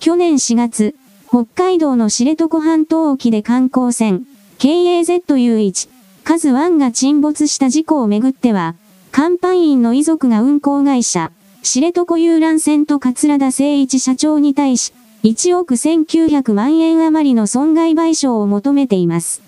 [0.00, 0.94] 去年4月、
[1.28, 4.24] 北海道の知床半島沖で観光船、
[4.58, 5.90] KAZU1、
[6.24, 8.76] カズ1が沈没した事故をめぐっては、
[9.14, 11.32] 甲板員の遺族が運航会社、
[11.62, 19.42] 知床遊覧船と桂田誠一社長に対し、1億1900万円余りの損害賠償を求めています。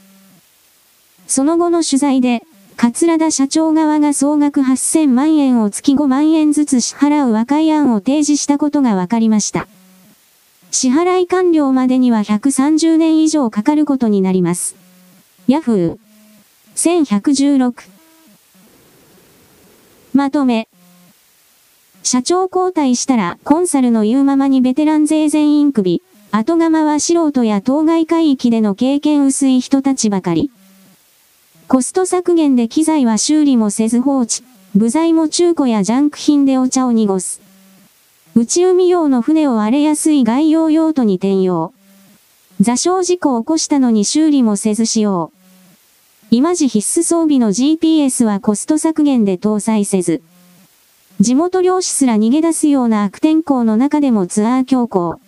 [1.27, 2.43] その後の取材で、
[2.77, 9.67] 桂田社長側が総額8000万円を月5万円ずつ支払う和解案を提示したことが分かりました。
[10.73, 14.75] 支払い完了までには130年以上かかることになります。
[15.47, 15.99] ヤフー
[16.75, 17.89] 1116
[20.15, 20.69] まとめ
[22.03, 30.51] 社長交代したらコンサルの言うままにベテラン勢全員首、後釜は素人や当該海域での経験薄い人たちばかり。
[31.69, 34.43] コスト削減で機材は修理もせず放置。
[34.75, 37.43] 部材も中古やジャンク品でお茶を濁す。
[38.35, 41.75] 内海用の船を荒れやすい外洋用途に転用。
[42.63, 45.33] 座礁事故を起こしたのに修理もせず使用。
[46.31, 50.23] 今時必須装備の GPS はコスト削減で搭載せず。
[51.21, 55.21] 地元漁師すら逃げ出すような悪天候の中でもツアー強行。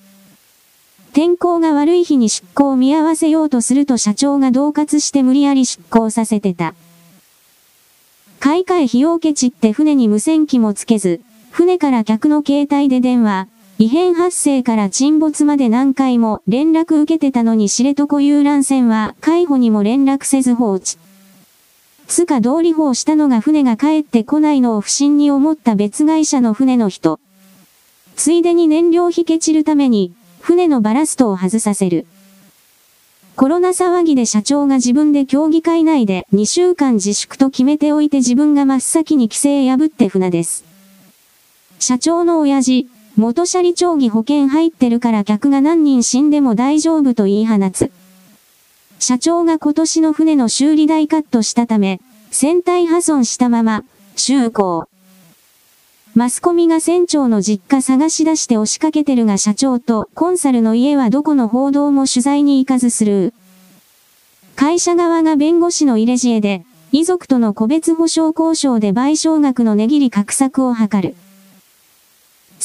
[1.12, 6.74] 天候が悪い日に出航を見合わせようとすると社長が恫喝して無理やり出航させてた。
[8.40, 11.20] 買い替え費用ケチって船に無線機もつけず、
[11.54, 13.46] 船から客の携帯で電話、
[13.78, 20.98] 異変発生から沈没まで何回も連絡受けてたのに知床遊覧船は海保にも連絡せず放置。
[22.08, 27.20] つか通り法したのが船が帰ってこないのを不審に思った別会社の船の人。
[28.16, 32.04] ついでに燃料費ケチるために、船のバラストを外させる。
[33.36, 40.73] コロナ騒ぎで社長が自分で協議会内で2週間自粛と決めておいて自分が真っ先に規制破って船です。
[41.78, 47.90] 社長の親父、元斜里町議保険入ってるから客が何人死んでも大丈夫と言い放つ。
[48.98, 52.00] 社長が今年の船の修理代カットしたため、
[52.30, 53.84] 船体破損したまま、
[54.16, 54.88] 就航。
[56.14, 63.32] マスコミが船長の実家探し出して押しかけてるが社長とコンサルの家はどこの報道も取材に行かずスルー。
[64.56, 71.16] 会社側が弁護士の入れ知恵で、遺族との個別保証交渉で賠償額の値切り画策を図る。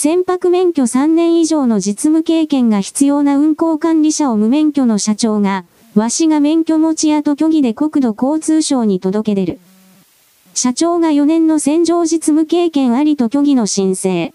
[0.02, 9.60] 船舶免許3年以上の実務経験が必要な運航管理者を無免許の社長が、わしが免許持ち屋と虚偽で国土交通省に届け出る。
[10.54, 14.34] 社長が4年の戦場実務経験ありと虚偽の申請。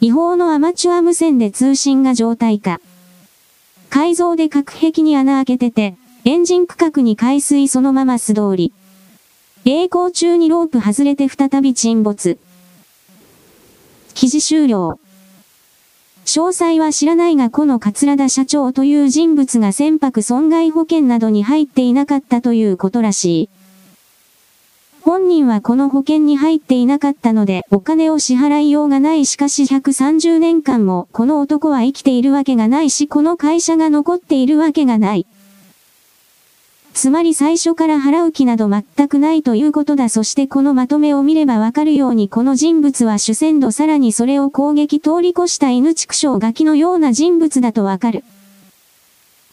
[0.00, 2.80] 違法のアマチュア無線で通信が状態化。
[3.90, 8.72] 改造で隔壁に穴開けてて、エンジン区画に海水そのまま素通り。
[9.64, 12.38] 栄光中にロープ外れて再び沈没。
[14.18, 14.98] 記事終了。
[16.24, 23.48] 詳細は知らないがこの桂田社長という人物が船舶損害保険などに入っていなかったということらしい。
[25.02, 35.28] 本人はこの保険に入っていなかったのでお金を支払いようがないしかし130年間もこの男は生きているわけがないしこの会社が残っているわけがない。
[37.00, 40.08] つまり最初から払う気など全くないということだ。
[40.08, 48.24] そしてこのまとめを見ればわかるようにこの人物は主戦度さらにそれを攻撃通り越した犬畜生ガキのような人物だとわかる。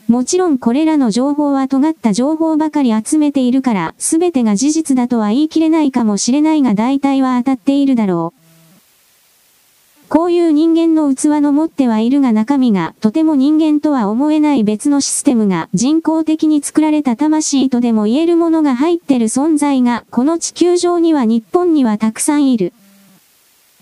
[0.07, 8.34] もちろんこれらの情報は尖った情報ばかり集めているから、すべてが事実だとは言い切れないかもしれないが大体は当たっているだろう。
[10.09, 22.73] こういう人間の器の持ってはいるが中身がとても人間とは思えない別のシステムが人工的に作られた魂とでも言えるものが入ってる存在がこの地球上には日本にはたくさんいる。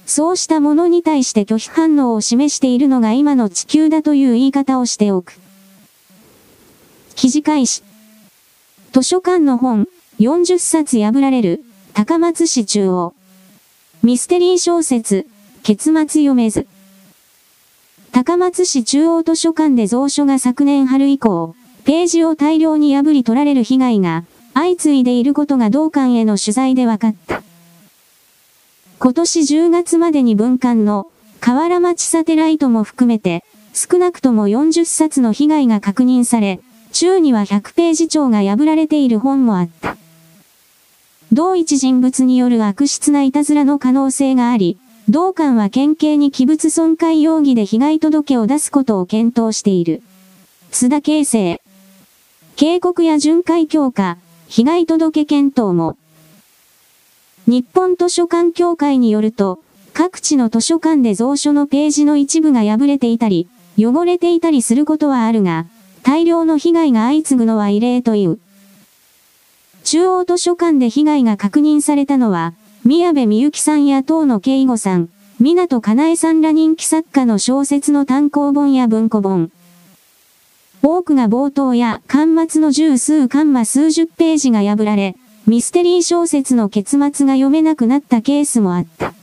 [0.05, 5.39] そうしたものに対して拒否反応を示しているのが今の地球だという言い方をしておく。
[7.15, 7.84] 記事開始。
[8.91, 9.88] 図書館の本、
[10.19, 11.63] 40冊破られる、
[11.93, 13.13] 高松市中央。
[14.03, 15.26] ミステリー小説、
[15.64, 16.68] 結末読めず。
[18.11, 21.55] 高松市中央図書館で蔵書が昨年春以降、
[21.86, 27.41] ページを大量に破り取られる被害が相次いでいることが同館への取材で分かった。
[28.99, 31.07] 今年10月までに文館の
[31.39, 33.43] 河原町サテライトも含めて
[33.74, 36.59] 少なくとも40冊の被害が確認され、
[36.91, 39.95] 週には100ページ帳が破られている本もあった。
[41.32, 44.78] 同一人物による悪質ないたずらの可能性があり、
[45.09, 50.01] 同館は県警に器物損壊容疑で被害届を出すことを検討している。
[50.71, 51.61] 津田形成。
[52.55, 55.97] 警告や巡回強化、被害届検討も。
[57.47, 59.59] 日本図書館協会によると、
[59.93, 65.65] 各地の図書館で蔵書のページの一部が破れていたり、汚れていたりすることはあるが、
[66.03, 68.39] 大量の被害が相次ぐのは異例という。
[69.83, 72.53] 中央図書館で被害が確認されたのは、
[72.86, 75.07] 宮部みゆきさんや東野圭吾さん、
[75.39, 79.53] 港かなえさんら人気作家の小説の単行本や文庫本。
[80.81, 85.15] 多くが冒頭や巻末の十数巻間数十ページが破られ、
[85.47, 89.13] ミステリー小説の結末が読めなくなったケースもあった。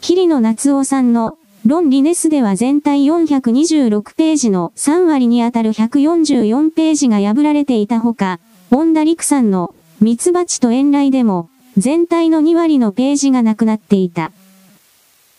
[0.00, 1.36] 桐野夏夫さんの
[1.66, 8.38] 論理ネスでは全体426ページの3割にあたる144ページが破られていたほか、
[8.70, 14.32] 恩田陸さんのミツバチと遠来でも全体の2割のページがなくなっていた。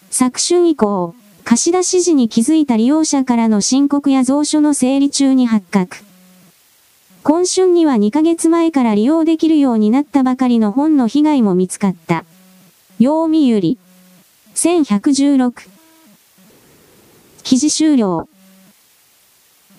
[0.10, 1.14] 昨春以降、
[1.44, 5.98] 貸し出し時に気づいた利用者からの申告や蔵書の整理中に発覚。
[7.24, 12.24] 今春には2ヶ月前から利用できるようになったばかりの本の被害も見つかった。
[13.00, 13.78] 読売。
[14.56, 15.68] 1116。
[17.44, 18.28] 記事終了。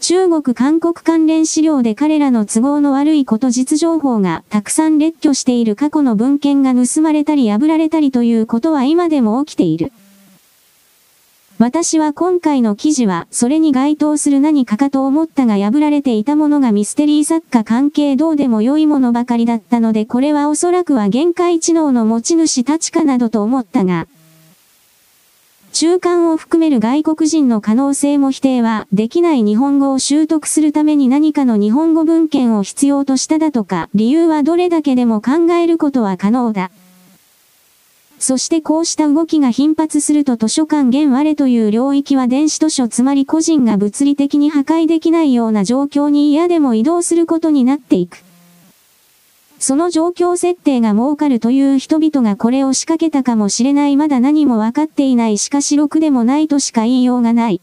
[0.01, 9.93] 中国韓国関連資料で彼らの都合の悪いこと実情報がたくさん列挙している過去の文献が盗まれたり破られたりということは今でも起きている。
[11.59, 24.09] 私は今回の記事はそれに該当する何かかと思ったが破られていたものがミステリー作家関係どうでも良いものばかりだったのでこれはおそらくは限界知能の持ち主たちかなどと思ったが、
[25.73, 36.71] 中間を含める外国人の可能性も否定はできない日本語を習得するために何かの日本語文献を必要としただとか、理由はどれだけでも考えることは可能だ。
[38.19, 48.19] そしてこうした動きが頻発すると図書館現我という領域は電子図書つまり個人が物理的に破壊できないような状況に嫌でも移動することになっていく。
[49.61, 57.61] その状況設定が儲かるという人々がこれを仕掛けたかもしれないまだ何も分かっていないしかしろくでもないとしか言いようがない。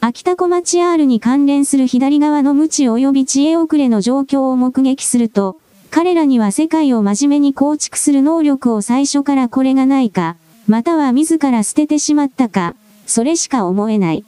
[0.00, 5.60] 秋田小町 R に関連する左側の無知及び知恵遅れの状況を目撃すると、
[5.92, 10.34] 彼らには世界を真面目に構築する能力を最初からこれがないか、
[10.66, 12.74] または自ら捨ててしまったか、
[13.06, 14.24] それしか思えない。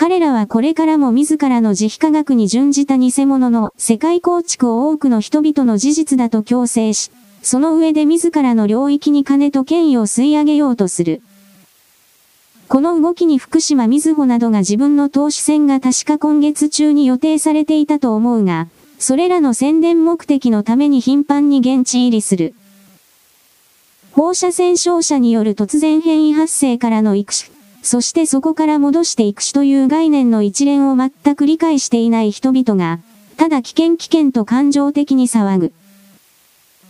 [0.00, 7.10] 彼らはこれからも自らの自費科学に準じた偽物の世界構築を多くの人々の事実だと強制し、
[7.42, 11.20] その上で自らの領域に金と権威を吸い上げようとする。
[12.68, 18.68] この動きに福島みずほなどが自分の投資戦が確か今月中に予定されていたと思うが、
[19.00, 22.54] それらの宣伝目的のために頻繁に現地入りする。
[24.12, 27.57] 放射線照射による突然変異発生からの育種。
[27.82, 33.00] そしてそこから戻していくしという概念の一連を全く理解していない人々が、
[33.36, 35.72] ただ危険危険と感情的に騒ぐ。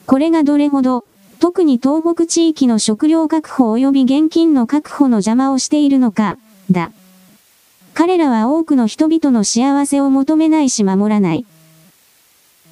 [0.06, 1.04] これがどれほど、
[1.38, 6.38] 特に東北地域の食料確保及び現金の確保の邪魔をしているのか、
[6.70, 6.90] だ。
[7.94, 11.44] 彼らは多くの人々の幸せを求めないし守らない。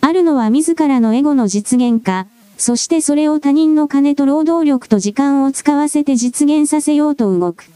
[0.01, 7.76] あるのは自らのエゴの実現か、そしてそれを他人の金と労働力と時間を使わせて実現させようと動く。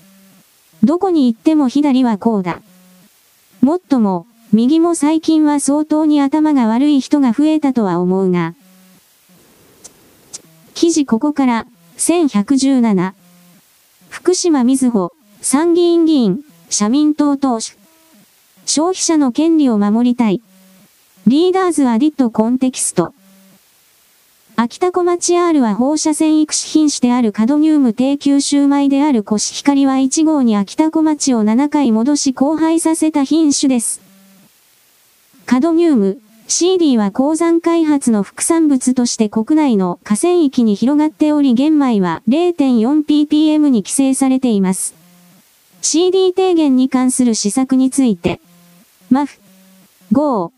[0.82, 2.62] どこに行っても左はこうだ。
[3.60, 8.54] もっとも、右も最近は相当に頭が悪い人が増えたとは思うが。
[10.74, 11.66] 記事ここから、
[11.98, 13.12] 1117。
[14.08, 15.12] 福島みずほ、
[15.42, 17.78] 参議院議員、社民党党首。
[18.64, 20.42] 消費者の権利を守りたい。
[21.26, 23.12] リーダーズアディットコンテキスト。
[24.62, 34.02] 秋田小町 R は放射線育種品種であるカドニウム低吸収米であるコシヒカリは1号に秋田小町を7回戻し交配させた品種です。
[35.46, 44.94] カドニウム、CD は鉱山開発の副産物として国内の河川域に広がっており玄米は 0.4ppm に規制されています。
[45.80, 48.42] CD 低減に関する施策について、
[49.10, 49.40] MAF、
[50.12, 50.52] GO、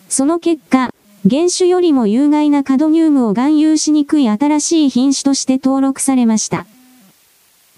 [0.07, 0.93] その結果、
[1.27, 6.67] 原種よりも有害なカドニウムを含有しにくい新しい品種として登録されました。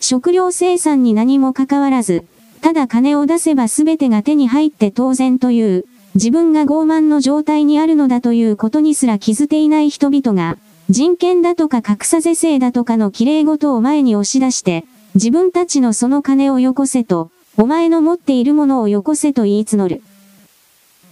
[0.00, 2.24] 食料生産に何も関わらず、
[2.62, 5.84] ただ金を出せば全てが手に入って当然という、
[6.16, 10.56] 自分が傲慢の状態にあるのだということにすら気づていない人々が、
[10.88, 20.02] 人権だとか格差是正だとかの綺麗事を前に押し出して、自分たちのその金をよこせと、お前の持っているものをよこせと言い募る。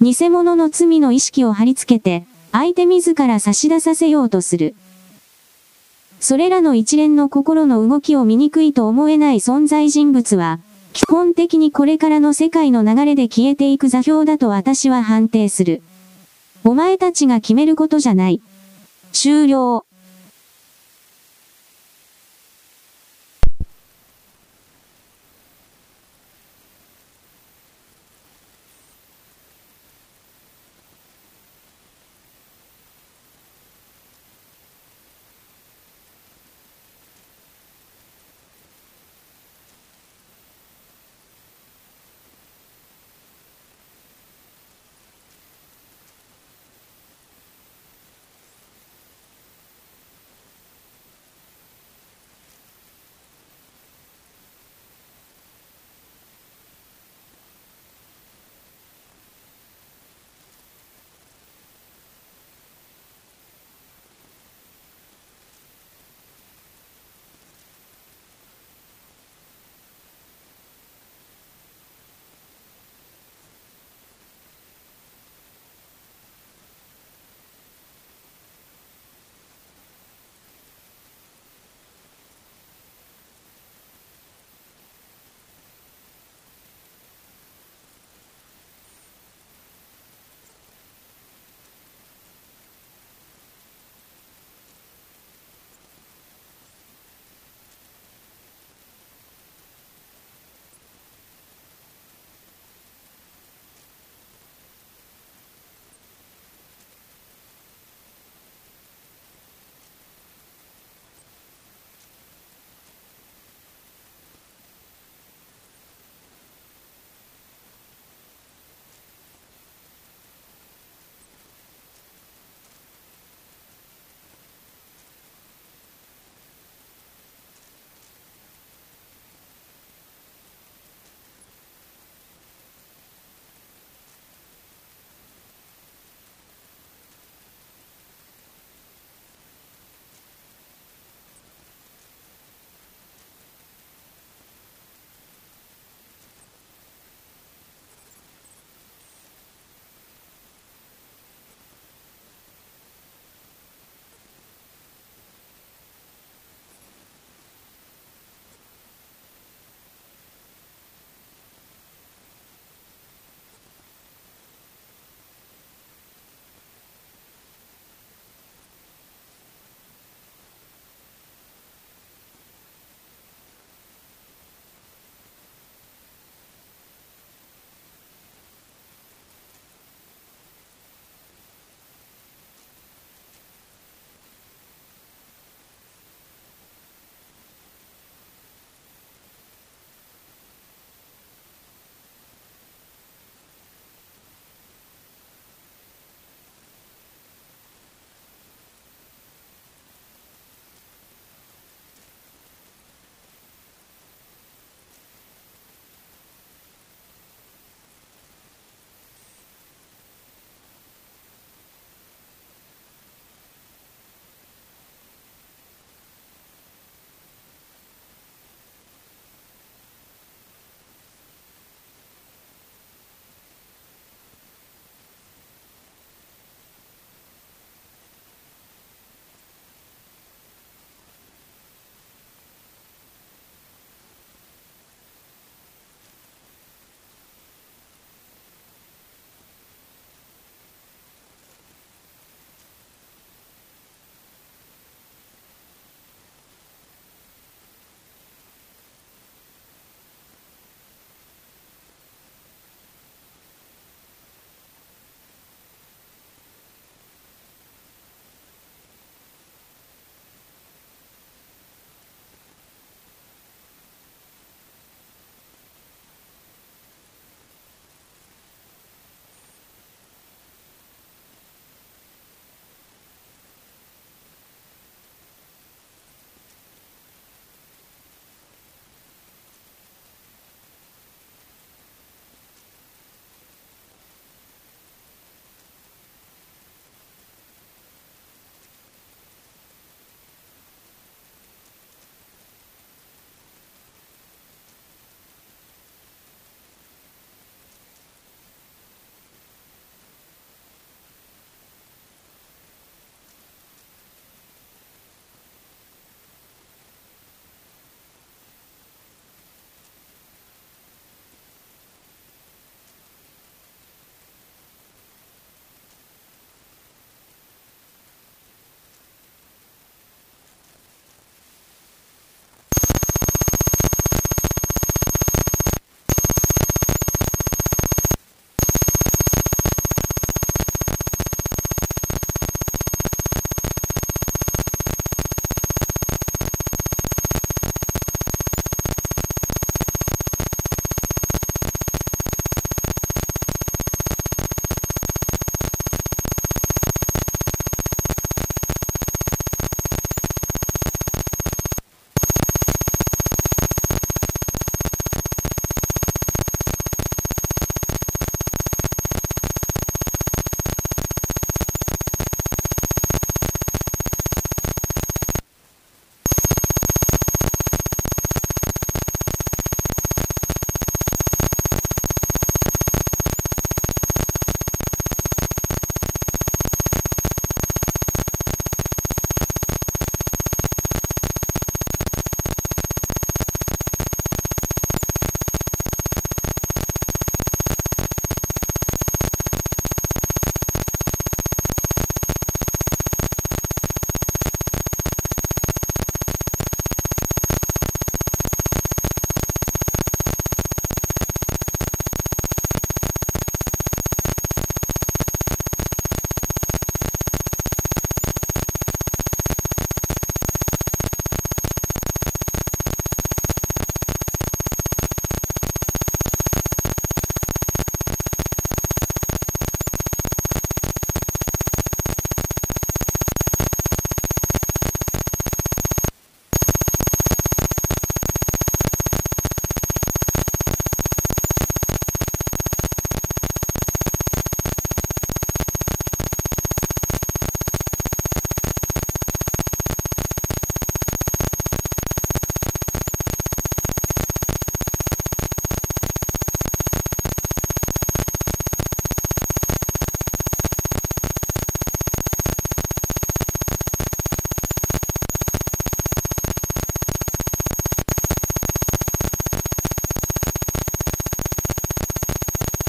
[0.01, 4.75] 偽物の罪の意識を貼り付けて、相手自ら差し出させようとする。
[6.19, 10.61] それらの一連の心の動きを醜いと思えない存在人物は、
[10.95, 15.83] 基本的にこれからの世界の流れで消えていく座標だと私は判定する。
[16.63, 18.41] お前たちが決めることじゃない。
[19.13, 19.85] 終了。